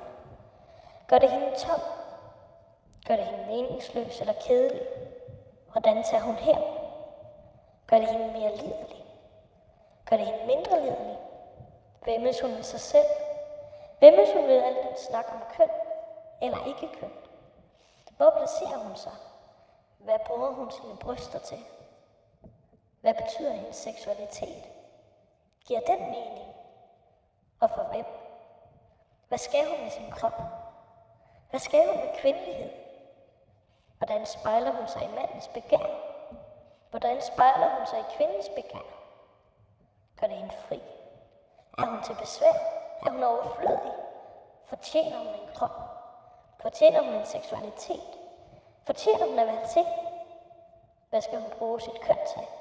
Gør 1.08 1.18
det 1.18 1.30
hende 1.30 1.56
tom? 1.58 1.80
Gør 3.06 3.16
det 3.16 3.24
hende 3.24 3.46
meningsløs 3.46 4.20
eller 4.20 4.32
kedelig? 4.46 4.82
Hvordan 5.72 6.02
tager 6.02 6.22
hun 6.22 6.34
her? 6.34 6.58
Gør 7.86 7.98
det 7.98 8.08
hende 8.08 8.32
mere 8.32 8.56
lidelig? 8.56 9.04
Gør 10.10 10.16
det 10.16 10.26
hende 10.26 10.46
mindre 10.46 10.80
lidelig? 10.80 11.18
er 12.06 12.42
hun 12.42 12.54
med 12.54 12.62
sig 12.62 12.80
selv? 12.80 13.10
Væmmes 14.00 14.32
hun 14.32 14.46
ved 14.46 14.62
al 14.62 14.74
den 14.74 14.96
snak 14.96 15.26
om 15.32 15.42
køn 15.56 15.70
eller 16.42 16.64
ikke 16.66 16.88
køn? 17.00 17.12
Hvor 18.16 18.30
placerer 18.30 18.78
hun 18.78 18.96
sig? 18.96 19.12
Hvad 19.98 20.18
bruger 20.26 20.50
hun 20.50 20.70
sine 20.70 20.96
bryster 20.96 21.38
til? 21.38 21.58
Hvad 23.08 23.22
betyder 23.22 23.52
hendes 23.52 23.76
seksualitet? 23.76 24.68
Giver 25.66 25.80
den 25.80 26.00
mening? 26.00 26.54
Og 27.60 27.70
for 27.70 27.82
hvem? 27.82 28.04
Hvad 29.28 29.38
skal 29.38 29.68
hun 29.68 29.80
med 29.82 29.90
sin 29.90 30.10
krop? 30.10 30.42
Hvad 31.50 31.60
skal 31.60 31.86
hun 31.88 31.96
med 31.96 32.20
kvindelighed? 32.20 32.70
Hvordan 33.98 34.26
spejler 34.26 34.72
hun 34.72 34.88
sig 34.88 35.02
i 35.02 35.14
mandens 35.14 35.48
begær? 35.48 35.86
Hvordan 36.90 37.22
spejler 37.22 37.76
hun 37.76 37.86
sig 37.86 37.98
i 37.98 38.16
kvindens 38.16 38.48
begær? 38.48 38.86
Gør 40.20 40.26
det 40.26 40.36
hende 40.36 40.54
fri? 40.54 40.82
Er 41.78 41.86
hun 41.86 42.02
til 42.02 42.14
besvær? 42.14 42.54
Er 43.06 43.10
hun 43.10 43.22
overflødig? 43.22 43.92
Fortjener 44.64 45.18
hun 45.18 45.26
en 45.26 45.54
krop? 45.54 45.80
Fortjener 46.60 47.02
hun 47.02 47.14
en 47.14 47.26
seksualitet? 47.26 48.18
Fortjener 48.86 49.26
hun 49.26 49.38
at 49.38 49.46
være 49.46 49.66
til? 49.66 49.86
Hvad 51.10 51.20
skal 51.20 51.40
hun 51.40 51.50
bruge 51.58 51.80
sit 51.80 52.00
køn 52.00 52.18
til? 52.34 52.57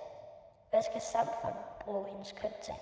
Hvad 0.78 0.84
skal 0.84 1.02
samfundet 1.02 1.64
bruge 1.82 2.06
hendes 2.10 2.32
køn 2.32 2.52
til? 2.64 2.74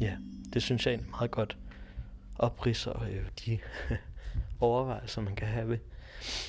Ja, 0.00 0.16
det 0.52 0.62
synes 0.62 0.86
jeg 0.86 0.92
egentlig 0.92 1.10
meget 1.10 1.30
godt 1.30 1.58
opridser 2.38 3.02
øh, 3.02 3.28
de 3.46 3.58
overvejelser, 4.60 5.22
man 5.22 5.36
kan 5.36 5.48
have 5.48 5.68
ved, 5.68 5.78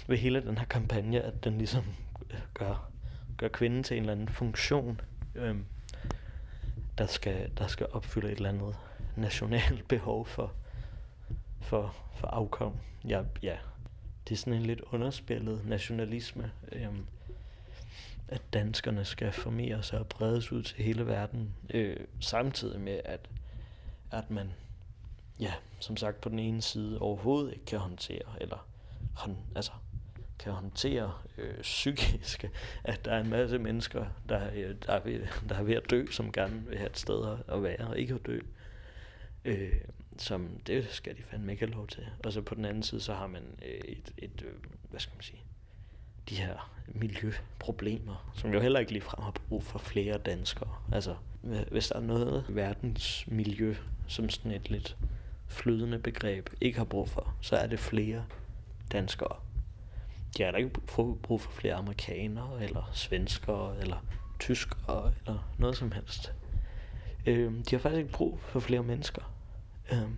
ved 0.08 0.18
hele 0.18 0.42
den 0.42 0.58
her 0.58 0.66
kampagne, 0.66 1.22
at 1.22 1.44
den 1.44 1.58
ligesom 1.58 1.84
øh, 2.32 2.40
gør, 2.54 2.92
gør 3.40 3.48
kvinden 3.48 3.84
til 3.84 3.98
en 3.98 4.04
eller 4.04 4.12
anden 4.12 4.30
funktion, 4.30 5.02
øh, 5.36 5.56
der, 6.98 7.06
skal, 7.06 7.52
der 7.58 7.68
skal 7.68 7.88
opfylde 7.92 8.32
et 8.32 8.36
eller 8.36 8.50
andet 8.50 8.76
nationalt 9.16 9.88
behov 9.94 10.26
for, 10.26 10.54
for, 11.62 11.96
for 12.16 12.28
afkom. 12.28 12.74
Ja, 13.08 13.24
ja, 13.44 13.58
det 14.28 14.36
er 14.36 14.38
sådan 14.38 14.54
en 14.54 14.66
lidt 14.66 14.82
underspillet 14.82 15.66
nationalisme, 15.66 16.52
øh, 16.72 16.88
at 18.28 18.42
danskerne 18.54 19.06
skal 19.06 19.32
formere 19.32 19.84
sig 19.84 20.00
og 20.00 20.08
bredes 20.08 20.52
ud 20.52 20.64
til 20.64 20.84
hele 20.84 21.08
verden, 21.08 21.54
øh, 21.70 21.98
samtidig 22.20 22.82
med, 22.82 23.02
at, 23.06 23.30
at 24.12 24.32
man, 24.32 24.52
ja, 25.40 25.54
som 25.80 25.98
sagt 25.98 26.22
på 26.22 26.30
den 26.30 26.40
ene 26.40 26.62
side 26.62 27.00
overhovedet 27.00 27.54
ikke 27.54 27.66
kan 27.66 27.80
håndtere, 27.80 28.42
eller 28.42 28.68
hånd, 29.14 29.38
altså, 29.56 29.72
kan 30.40 30.52
håndtere 30.52 31.14
øh, 31.38 31.62
psykisk, 31.62 32.46
at 32.84 33.06
der 33.06 33.12
er 33.12 33.20
en 33.20 33.30
masse 33.30 33.60
mennesker, 33.60 34.06
der, 34.30 34.50
øh, 34.56 34.76
der, 34.86 34.94
er 34.94 35.04
ved, 35.04 35.22
der 35.50 35.56
er 35.56 35.64
ved 35.64 35.76
at 35.76 35.90
dø, 35.90 36.06
som 36.12 36.32
gerne 36.32 36.64
vil 36.68 36.78
have 36.78 36.90
et 36.90 36.98
sted 36.98 37.38
at 37.48 37.64
være 37.64 37.88
og 37.88 38.00
ikke 38.00 38.14
at 38.14 38.26
dø. 38.26 38.40
Øh, 39.46 39.82
som 40.18 40.60
det 40.68 40.88
skal 40.90 41.18
de 41.18 41.24
fandme 41.24 41.52
ikke 41.52 41.66
have 41.66 41.76
lov 41.76 41.88
til. 41.88 42.08
Og 42.24 42.34
så 42.34 42.42
på 42.42 42.56
den 42.56 42.66
anden 42.66 42.84
side, 42.84 43.02
så 43.02 43.14
har 43.14 43.28
man 43.28 43.44
øh, 43.66 43.82
et, 43.86 44.14
et 44.18 44.44
øh, 44.46 44.54
hvad 44.90 45.00
skal 45.00 45.16
man 45.16 45.24
sige, 45.24 45.42
de 46.30 46.36
her 46.36 46.72
miljøproblemer, 46.88 48.32
som 48.36 48.54
jo 48.54 48.60
heller 48.60 48.80
ikke 48.80 48.92
ligefrem 48.92 49.24
har 49.24 49.32
brug 49.32 49.64
for 49.64 49.80
flere 49.80 50.18
danskere. 50.18 50.76
Altså, 50.92 51.16
hvis 51.72 51.88
der 51.88 51.96
er 51.96 52.00
noget 52.00 52.46
verdens 52.50 53.26
miljø, 53.28 53.76
som 54.08 54.30
sådan 54.30 54.52
et 54.52 54.70
lidt 54.70 54.98
flydende 55.48 56.00
begreb, 56.00 56.50
ikke 56.62 56.78
har 56.78 56.86
brug 56.86 57.10
for, 57.10 57.36
så 57.42 57.56
er 57.56 57.68
det 57.68 57.80
flere 57.80 58.26
danskere. 58.92 59.36
De 60.38 60.44
har 60.44 60.52
da 60.52 60.58
ikke 60.58 60.70
brug 61.22 61.42
for 61.42 61.52
flere 61.52 61.74
amerikanere, 61.74 62.64
eller 62.64 62.90
svenskere, 62.94 63.78
eller 63.82 64.06
tyskere, 64.40 65.14
eller 65.20 65.54
noget 65.58 65.78
som 65.78 65.92
helst. 65.92 66.34
Øh, 67.26 67.52
de 67.52 67.64
har 67.72 67.80
faktisk 67.80 68.00
ikke 68.00 68.12
brug 68.12 68.40
for 68.40 68.60
flere 68.60 68.84
mennesker. 68.84 69.34
Øh, 69.92 70.10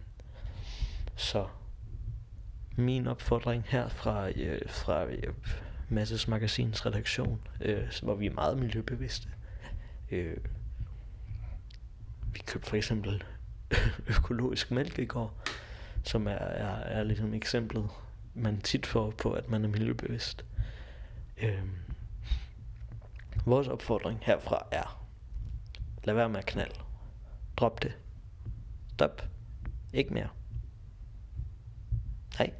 så 1.16 1.48
min 2.76 3.08
opfordring 3.08 3.64
her 3.68 3.90
fra, 3.90 4.30
øh, 4.30 4.62
fra 4.68 5.06
øh, 5.06 5.34
Masses 5.90 6.28
Magasins 6.28 6.86
redaktion, 6.86 7.42
øh, 7.62 7.84
hvor 8.04 8.16
vi 8.16 8.26
er 8.26 8.34
meget 8.34 8.58
miljøbevidste. 8.58 9.30
Øh, 10.12 10.38
vi 12.34 12.40
købte 12.46 12.70
for 12.70 12.76
eksempel 12.76 13.24
økologisk 14.18 14.72
mælk 14.72 15.00
i 15.00 15.06
går, 15.06 15.42
som 16.04 16.28
er, 16.28 16.32
er, 16.32 16.76
er 16.76 17.04
ligesom 17.04 17.34
eksemplet, 17.34 17.90
man 18.34 18.62
tit 18.62 18.86
får 18.86 19.12
på, 19.12 19.32
at 19.32 19.50
man 19.50 19.64
er 19.64 19.70
miljøbevidst. 19.70 20.46
Øh, 21.38 21.64
vores 23.46 23.68
opfordring 23.68 24.20
herfra 24.22 24.68
er, 24.72 25.08
lad 26.04 26.16
være 26.16 26.30
med 26.30 26.40
at 26.40 26.46
knalde. 26.46 26.76
Drop 27.58 27.84
det. 27.84 27.94
Stop. 28.94 29.22
Ikke 29.94 30.14
mere. 30.14 30.30
Nej. 32.40 32.54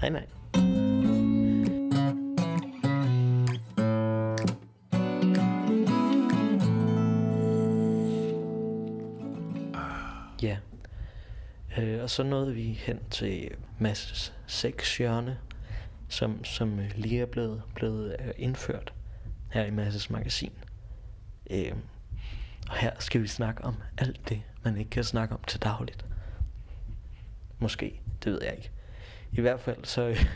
Nej, 0.00 0.10
nej. 0.10 0.26
Og 12.02 12.10
så 12.10 12.22
nåede 12.22 12.54
vi 12.54 12.72
hen 12.72 13.00
til 13.10 13.50
Mads 13.78 14.34
seks 14.46 14.96
hjørne, 14.96 15.38
som, 16.08 16.44
som 16.44 16.80
øh, 16.80 16.90
lige 16.94 17.20
er 17.20 17.26
blevet, 17.26 17.62
blevet 17.74 18.16
øh, 18.20 18.30
indført 18.36 18.94
her 19.50 19.64
i 19.64 19.70
Masses 19.70 20.10
magasin. 20.10 20.52
Øh, 21.50 21.72
og 22.68 22.76
her 22.76 22.92
skal 22.98 23.22
vi 23.22 23.26
snakke 23.26 23.64
om 23.64 23.74
alt 23.98 24.28
det, 24.28 24.42
man 24.64 24.76
ikke 24.76 24.90
kan 24.90 25.04
snakke 25.04 25.34
om 25.34 25.40
til 25.46 25.62
dagligt. 25.62 26.04
Måske, 27.58 28.00
det 28.24 28.32
ved 28.32 28.42
jeg 28.42 28.56
ikke. 28.56 28.70
I 29.32 29.40
hvert 29.40 29.60
fald 29.60 29.84
så 29.84 30.02
øh, 30.02 30.26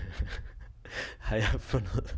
har 1.28 1.36
jeg 1.36 1.60
fundet 1.60 2.16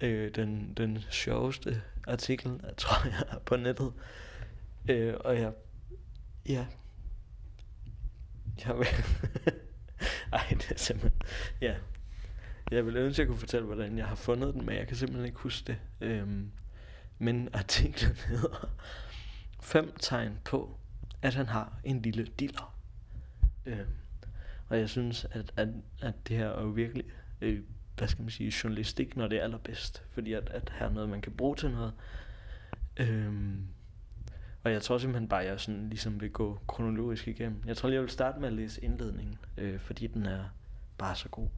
øh, 0.00 0.34
den, 0.34 0.74
den 0.74 0.98
sjoveste 1.10 1.82
artikel, 2.06 2.60
tror 2.76 3.06
jeg, 3.08 3.38
på 3.46 3.56
nettet. 3.56 3.92
Øh, 4.88 5.14
og 5.20 5.38
jeg, 5.38 5.52
ja, 6.48 6.66
jeg 8.66 8.78
vil... 8.78 8.86
Ej, 10.32 10.46
det 10.50 10.70
er 10.70 10.78
simpelthen... 10.78 11.22
Ja. 11.60 11.74
Jeg 12.70 12.86
vil 12.86 12.96
ønske, 12.96 13.14
at 13.14 13.18
jeg 13.18 13.26
kunne 13.26 13.38
fortælle, 13.38 13.66
hvordan 13.66 13.98
jeg 13.98 14.06
har 14.06 14.14
fundet 14.14 14.54
den, 14.54 14.66
men 14.66 14.76
jeg 14.76 14.86
kan 14.86 14.96
simpelthen 14.96 15.26
ikke 15.26 15.38
huske 15.38 15.66
det. 15.66 15.78
Øhm, 16.00 16.50
men 17.18 17.48
artiklen 17.52 18.16
hedder 18.28 18.70
Fem 19.60 19.92
tegn 20.00 20.38
på, 20.44 20.78
at 21.22 21.34
han 21.34 21.46
har 21.46 21.80
en 21.84 22.02
lille 22.02 22.26
diller. 22.38 22.76
Øhm, 23.66 23.86
og 24.68 24.78
jeg 24.78 24.88
synes, 24.88 25.26
at, 25.30 25.52
at, 25.56 25.68
at 26.02 26.14
det 26.28 26.36
her 26.36 26.48
er 26.48 26.62
jo 26.62 26.68
virkelig, 26.68 27.04
øh, 27.40 27.60
hvad 27.96 28.08
skal 28.08 28.22
man 28.22 28.30
sige, 28.30 28.52
journalistik, 28.64 29.16
når 29.16 29.28
det 29.28 29.38
er 29.38 29.42
allerbedst. 29.42 30.02
Fordi 30.10 30.32
at, 30.32 30.48
at 30.48 30.72
her 30.78 30.86
er 30.86 30.90
noget, 30.90 31.08
man 31.08 31.20
kan 31.20 31.32
bruge 31.32 31.56
til 31.56 31.70
noget. 31.70 31.92
Øhm, 32.96 33.66
og 34.64 34.72
jeg 34.72 34.82
tror 34.82 34.98
simpelthen 34.98 35.28
bare, 35.28 35.42
at 35.42 35.48
jeg 35.48 35.60
sådan 35.60 35.88
ligesom 35.88 36.20
vil 36.20 36.30
gå 36.30 36.60
kronologisk 36.68 37.28
igennem. 37.28 37.62
Jeg 37.66 37.76
tror 37.76 37.88
lige, 37.88 37.94
jeg 37.94 38.02
vil 38.02 38.10
starte 38.10 38.40
med 38.40 38.48
at 38.48 38.54
læse 38.54 38.84
indledningen, 38.84 39.38
øh, 39.56 39.80
fordi 39.80 40.06
den 40.06 40.26
er 40.26 40.44
bare 40.98 41.16
så 41.16 41.28
god. 41.28 41.48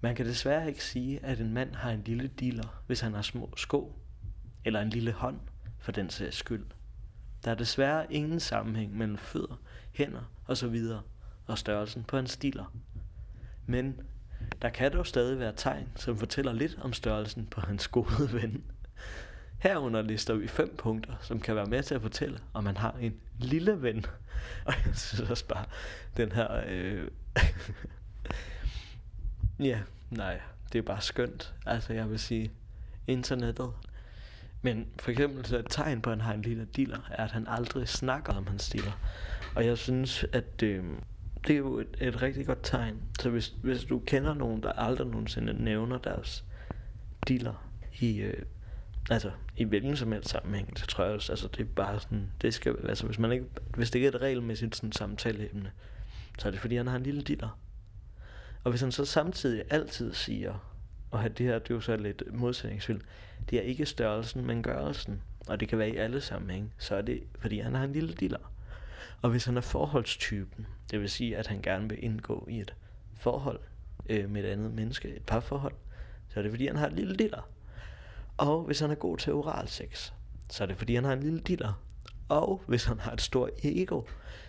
Man 0.00 0.14
kan 0.14 0.26
desværre 0.26 0.68
ikke 0.68 0.84
sige, 0.84 1.24
at 1.24 1.40
en 1.40 1.54
mand 1.54 1.74
har 1.74 1.90
en 1.90 2.02
lille 2.06 2.28
dealer, 2.28 2.82
hvis 2.86 3.00
han 3.00 3.14
har 3.14 3.22
små 3.22 3.52
sko, 3.56 3.98
eller 4.64 4.80
en 4.80 4.90
lille 4.90 5.12
hånd, 5.12 5.40
for 5.78 5.92
den 5.92 6.10
sags 6.10 6.36
skyld. 6.36 6.66
Der 7.44 7.50
er 7.50 7.54
desværre 7.54 8.12
ingen 8.12 8.40
sammenhæng 8.40 8.96
mellem 8.96 9.16
fødder, 9.16 9.60
hænder 9.92 10.32
osv. 10.46 10.76
og 11.46 11.58
størrelsen 11.58 12.04
på 12.04 12.16
hans 12.16 12.30
stiler. 12.30 12.74
Men 13.66 14.00
der 14.62 14.68
kan 14.68 14.92
dog 14.92 15.06
stadig 15.06 15.38
være 15.38 15.52
tegn, 15.56 15.88
som 15.96 16.16
fortæller 16.16 16.52
lidt 16.52 16.78
om 16.80 16.92
størrelsen 16.92 17.46
på 17.46 17.60
hans 17.60 17.88
gode 17.88 18.32
ven. 18.32 18.64
Herunder 19.58 20.02
lister 20.02 20.34
vi 20.34 20.48
fem 20.48 20.76
punkter, 20.76 21.12
som 21.20 21.40
kan 21.40 21.56
være 21.56 21.66
med 21.66 21.82
til 21.82 21.94
at 21.94 22.02
fortælle, 22.02 22.38
om 22.54 22.64
man 22.64 22.76
har 22.76 22.96
en 23.00 23.14
lille 23.38 23.82
ven. 23.82 24.06
Og 24.66 24.74
jeg 24.86 24.96
synes 24.96 25.30
også 25.30 25.46
bare, 25.46 25.64
den 26.16 26.32
her... 26.32 26.62
Øh 26.68 27.08
ja, 29.70 29.80
nej, 30.10 30.40
det 30.72 30.78
er 30.78 30.82
bare 30.82 31.00
skønt. 31.00 31.54
Altså, 31.66 31.92
jeg 31.92 32.10
vil 32.10 32.18
sige, 32.18 32.50
internettet. 33.06 33.70
Men 34.62 34.86
for 34.98 35.10
eksempel 35.10 35.46
så 35.46 35.58
et 35.58 35.66
tegn 35.70 36.02
på, 36.02 36.10
at 36.10 36.16
han 36.16 36.26
har 36.26 36.34
en 36.34 36.42
lille 36.42 36.68
dealer, 36.76 36.98
er, 37.10 37.24
at 37.24 37.32
han 37.32 37.46
aldrig 37.48 37.88
snakker 37.88 38.32
om 38.32 38.46
hans 38.46 38.68
dealer. 38.68 38.92
Og 39.54 39.66
jeg 39.66 39.78
synes, 39.78 40.24
at 40.32 40.62
øh, 40.62 40.84
det 41.46 41.54
er 41.54 41.58
jo 41.58 41.78
et, 41.78 41.96
et 42.00 42.22
rigtig 42.22 42.46
godt 42.46 42.58
tegn. 42.62 42.96
Så 43.20 43.30
hvis, 43.30 43.54
hvis 43.62 43.84
du 43.84 43.98
kender 43.98 44.34
nogen, 44.34 44.62
der 44.62 44.72
aldrig 44.72 45.06
nogensinde 45.06 45.64
nævner 45.64 45.98
deres 45.98 46.44
dealer 47.28 47.68
i... 48.00 48.18
Øh, 48.18 48.42
Altså, 49.10 49.30
i 49.56 49.64
hvilken 49.64 49.96
som 49.96 50.12
helst 50.12 50.28
sammenhæng, 50.28 50.78
så 50.78 50.86
tror 50.86 51.04
jeg 51.04 51.12
også, 51.12 51.32
altså 51.32 51.48
det 51.48 51.60
er 51.60 51.64
bare 51.64 52.00
sådan, 52.00 52.30
det 52.42 52.54
skal, 52.54 52.76
altså 52.88 53.06
hvis 53.06 53.18
man 53.18 53.32
ikke, 53.32 53.44
hvis 53.74 53.90
det 53.90 53.98
ikke 53.98 54.08
er 54.08 54.12
et 54.12 54.20
regelmæssigt 54.20 54.76
sådan 54.76 54.92
samtaleemne, 54.92 55.72
så 56.38 56.48
er 56.48 56.50
det 56.50 56.60
fordi, 56.60 56.76
han 56.76 56.86
har 56.86 56.96
en 56.96 57.02
lille 57.02 57.22
diller. 57.22 57.58
Og 58.64 58.70
hvis 58.70 58.80
han 58.80 58.92
så 58.92 59.04
samtidig 59.04 59.64
altid 59.70 60.14
siger, 60.14 60.72
og 61.10 61.38
det 61.38 61.46
her, 61.46 61.58
det 61.58 61.70
er 61.70 61.74
jo 61.74 61.80
så 61.80 61.96
lidt 61.96 62.22
modsætningsfyldt, 62.34 63.04
det 63.50 63.58
er 63.58 63.62
ikke 63.62 63.86
størrelsen, 63.86 64.46
men 64.46 64.62
gørelsen, 64.62 65.22
og 65.48 65.60
det 65.60 65.68
kan 65.68 65.78
være 65.78 65.90
i 65.90 65.96
alle 65.96 66.20
sammenhæng, 66.20 66.74
så 66.78 66.94
er 66.94 67.02
det, 67.02 67.22
fordi 67.38 67.58
han 67.58 67.74
har 67.74 67.84
en 67.84 67.92
lille 67.92 68.14
diller. 68.14 68.52
Og 69.22 69.30
hvis 69.30 69.44
han 69.44 69.56
er 69.56 69.60
forholdstypen, 69.60 70.66
det 70.90 71.00
vil 71.00 71.10
sige, 71.10 71.36
at 71.36 71.46
han 71.46 71.62
gerne 71.62 71.88
vil 71.88 72.04
indgå 72.04 72.46
i 72.50 72.60
et 72.60 72.74
forhold 73.14 73.60
øh, 74.08 74.30
med 74.30 74.44
et 74.44 74.48
andet 74.48 74.74
menneske, 74.74 75.16
et 75.16 75.22
parforhold, 75.22 75.74
så 76.28 76.38
er 76.40 76.42
det 76.42 76.52
fordi, 76.52 76.66
han 76.66 76.76
har 76.76 76.86
et 76.86 76.92
lille 76.92 77.16
diller. 77.16 77.48
Og 78.38 78.64
hvis 78.64 78.80
han 78.80 78.90
er 78.90 78.94
god 78.94 79.16
til 79.16 79.32
oral 79.32 79.68
sex, 79.68 80.12
så 80.50 80.62
er 80.62 80.66
det 80.66 80.76
fordi, 80.76 80.94
han 80.94 81.04
har 81.04 81.12
en 81.12 81.22
lille 81.22 81.40
diller. 81.40 81.82
Og 82.28 82.62
hvis 82.66 82.84
han 82.84 83.00
har 83.00 83.12
et 83.12 83.20
stort 83.20 83.50
ego, 83.62 84.02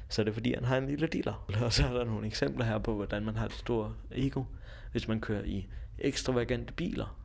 så 0.09 0.21
er 0.21 0.23
det 0.23 0.33
fordi, 0.33 0.53
han 0.53 0.63
har 0.63 0.77
en 0.77 0.87
lille 0.87 1.07
diller. 1.07 1.45
Og 1.65 1.73
så 1.73 1.87
er 1.87 1.93
der 1.93 2.03
nogle 2.03 2.27
eksempler 2.27 2.65
her 2.65 2.77
på, 2.77 2.93
hvordan 2.93 3.25
man 3.25 3.35
har 3.35 3.45
et 3.45 3.53
stort 3.53 3.91
ego. 4.11 4.43
Hvis 4.91 5.07
man 5.07 5.21
kører 5.21 5.43
i 5.43 5.67
ekstravagante 5.99 6.73
biler, 6.73 7.19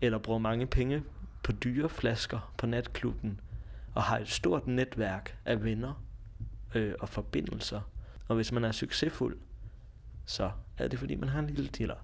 eller 0.00 0.18
bruger 0.18 0.38
mange 0.38 0.66
penge 0.66 1.02
på 1.42 1.52
dyre 1.52 1.88
flasker 1.88 2.52
på 2.58 2.66
natklubben, 2.66 3.40
og 3.94 4.02
har 4.02 4.18
et 4.18 4.28
stort 4.28 4.66
netværk 4.66 5.38
af 5.44 5.64
venner 5.64 6.04
øh, 6.74 6.94
og 7.00 7.08
forbindelser. 7.08 7.80
Og 8.28 8.36
hvis 8.36 8.52
man 8.52 8.64
er 8.64 8.72
succesfuld, 8.72 9.38
så 10.26 10.50
er 10.78 10.88
det 10.88 10.98
fordi, 10.98 11.14
man 11.14 11.28
har 11.28 11.38
en 11.38 11.46
lille 11.46 11.68
diller. 11.68 11.96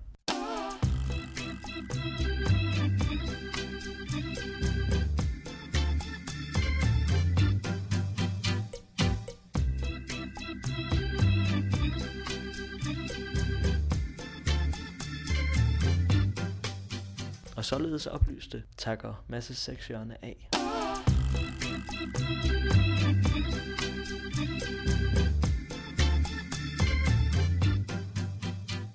Således 17.67 18.07
oplyste 18.07 18.63
takker 18.77 19.25
masse 19.29 19.55
sexhjørne 19.55 20.25
af. 20.25 20.49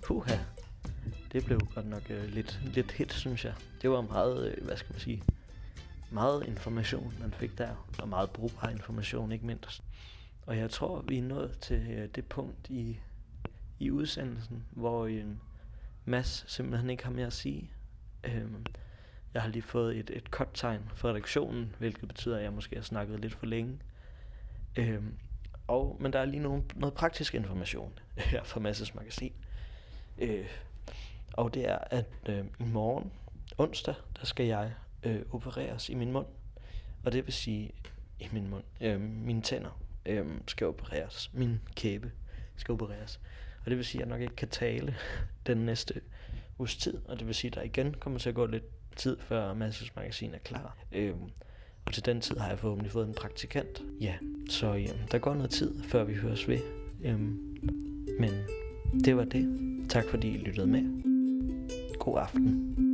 Puha. 0.03 0.37
Det 1.31 1.45
blev 1.45 1.59
godt 1.75 1.87
nok 1.87 2.09
øh, 2.09 2.23
lidt, 2.23 2.59
lidt 2.63 2.91
hit, 2.91 3.13
synes 3.13 3.45
jeg. 3.45 3.53
Det 3.81 3.89
var 3.89 4.01
meget, 4.01 4.51
øh, 4.51 4.65
hvad 4.65 4.77
skal 4.77 4.93
man 4.93 4.99
sige, 4.99 5.23
meget 6.11 6.47
information, 6.47 7.13
man 7.19 7.33
fik 7.33 7.57
der. 7.57 7.87
Og 7.99 8.09
meget 8.09 8.29
brugbar 8.29 8.69
information, 8.69 9.31
ikke 9.31 9.45
mindst. 9.45 9.83
Og 10.45 10.57
jeg 10.57 10.69
tror, 10.69 11.01
vi 11.01 11.17
er 11.17 11.23
nået 11.23 11.57
til 11.61 11.87
øh, 11.91 12.09
det 12.15 12.25
punkt 12.25 12.69
i, 12.69 12.99
i 13.79 13.91
udsendelsen, 13.91 14.65
hvor 14.71 15.07
en 15.07 15.41
Mads 16.05 16.45
simpelthen 16.47 16.89
ikke 16.89 17.03
har 17.03 17.11
mere 17.11 17.27
at 17.27 17.33
sige. 17.33 17.71
Øhm, 18.23 18.65
jeg 19.33 19.41
har 19.41 19.49
lige 19.49 19.61
fået 19.61 19.97
et, 19.97 20.09
et 20.09 20.23
cut-tegn 20.23 20.81
fra 20.95 21.09
redaktionen, 21.09 21.75
hvilket 21.79 22.07
betyder, 22.07 22.37
at 22.37 22.43
jeg 22.43 22.53
måske 22.53 22.75
har 22.75 22.83
snakket 22.83 23.19
lidt 23.19 23.33
for 23.33 23.45
længe. 23.45 23.79
Øhm, 24.75 25.17
og, 25.67 25.97
men 25.99 26.13
der 26.13 26.19
er 26.19 26.25
lige 26.25 26.43
nogen, 26.43 26.71
noget 26.75 26.93
praktisk 26.93 27.35
information 27.35 27.99
her 28.31 28.43
fra 28.43 28.59
Masses 28.59 28.95
Magasin. 28.95 29.33
Øh, 30.17 30.45
og 31.33 31.53
det 31.53 31.69
er, 31.69 31.77
at 31.77 32.05
øh, 32.25 32.45
i 32.59 32.63
morgen, 32.63 33.11
onsdag, 33.57 33.95
der 34.19 34.25
skal 34.25 34.45
jeg 34.45 34.73
øh, 35.03 35.21
opereres 35.31 35.89
i 35.89 35.93
min 35.93 36.11
mund. 36.11 36.25
Og 37.03 37.11
det 37.11 37.25
vil 37.25 37.33
sige, 37.33 37.71
i 38.19 38.27
min 38.31 38.47
mund, 38.47 38.63
øh, 38.81 39.01
mine 39.01 39.41
tænder 39.41 39.81
øh, 40.05 40.25
skal 40.47 40.67
opereres. 40.67 41.29
Min 41.33 41.61
kæbe 41.75 42.11
skal 42.55 42.73
opereres. 42.73 43.19
Og 43.59 43.69
det 43.69 43.77
vil 43.77 43.85
sige, 43.85 44.01
at 44.01 44.07
jeg 44.07 44.13
nok 44.13 44.21
ikke 44.21 44.35
kan 44.35 44.47
tale 44.47 44.95
den 45.47 45.57
næste 45.57 46.01
uges 46.61 46.77
tid, 46.77 46.97
og 47.05 47.19
det 47.19 47.27
vil 47.27 47.35
sige, 47.35 47.51
at 47.51 47.55
der 47.55 47.61
igen 47.61 47.95
kommer 47.99 48.19
til 48.19 48.29
at 48.29 48.35
gå 48.35 48.45
lidt 48.45 48.63
tid, 48.95 49.17
før 49.19 49.53
Masses 49.53 49.95
Magasin 49.95 50.33
er 50.33 50.37
klar. 50.37 50.77
Øhm, 50.91 51.19
og 51.85 51.93
til 51.93 52.05
den 52.05 52.21
tid 52.21 52.37
har 52.37 52.49
jeg 52.49 52.59
forhåbentlig 52.59 52.91
fået 52.91 53.07
en 53.07 53.13
praktikant. 53.13 53.81
Ja, 54.01 54.13
så 54.49 54.73
jamen, 54.73 55.07
der 55.11 55.19
går 55.19 55.33
noget 55.33 55.49
tid, 55.49 55.83
før 55.83 56.03
vi 56.03 56.13
høres 56.13 56.47
ved. 56.47 56.59
Øhm, 57.03 57.59
men 58.19 58.29
det 59.05 59.17
var 59.17 59.23
det. 59.23 59.59
Tak 59.89 60.05
fordi 60.09 60.27
I 60.27 60.37
lyttede 60.37 60.67
med. 60.67 61.03
God 61.99 62.17
aften. 62.19 62.90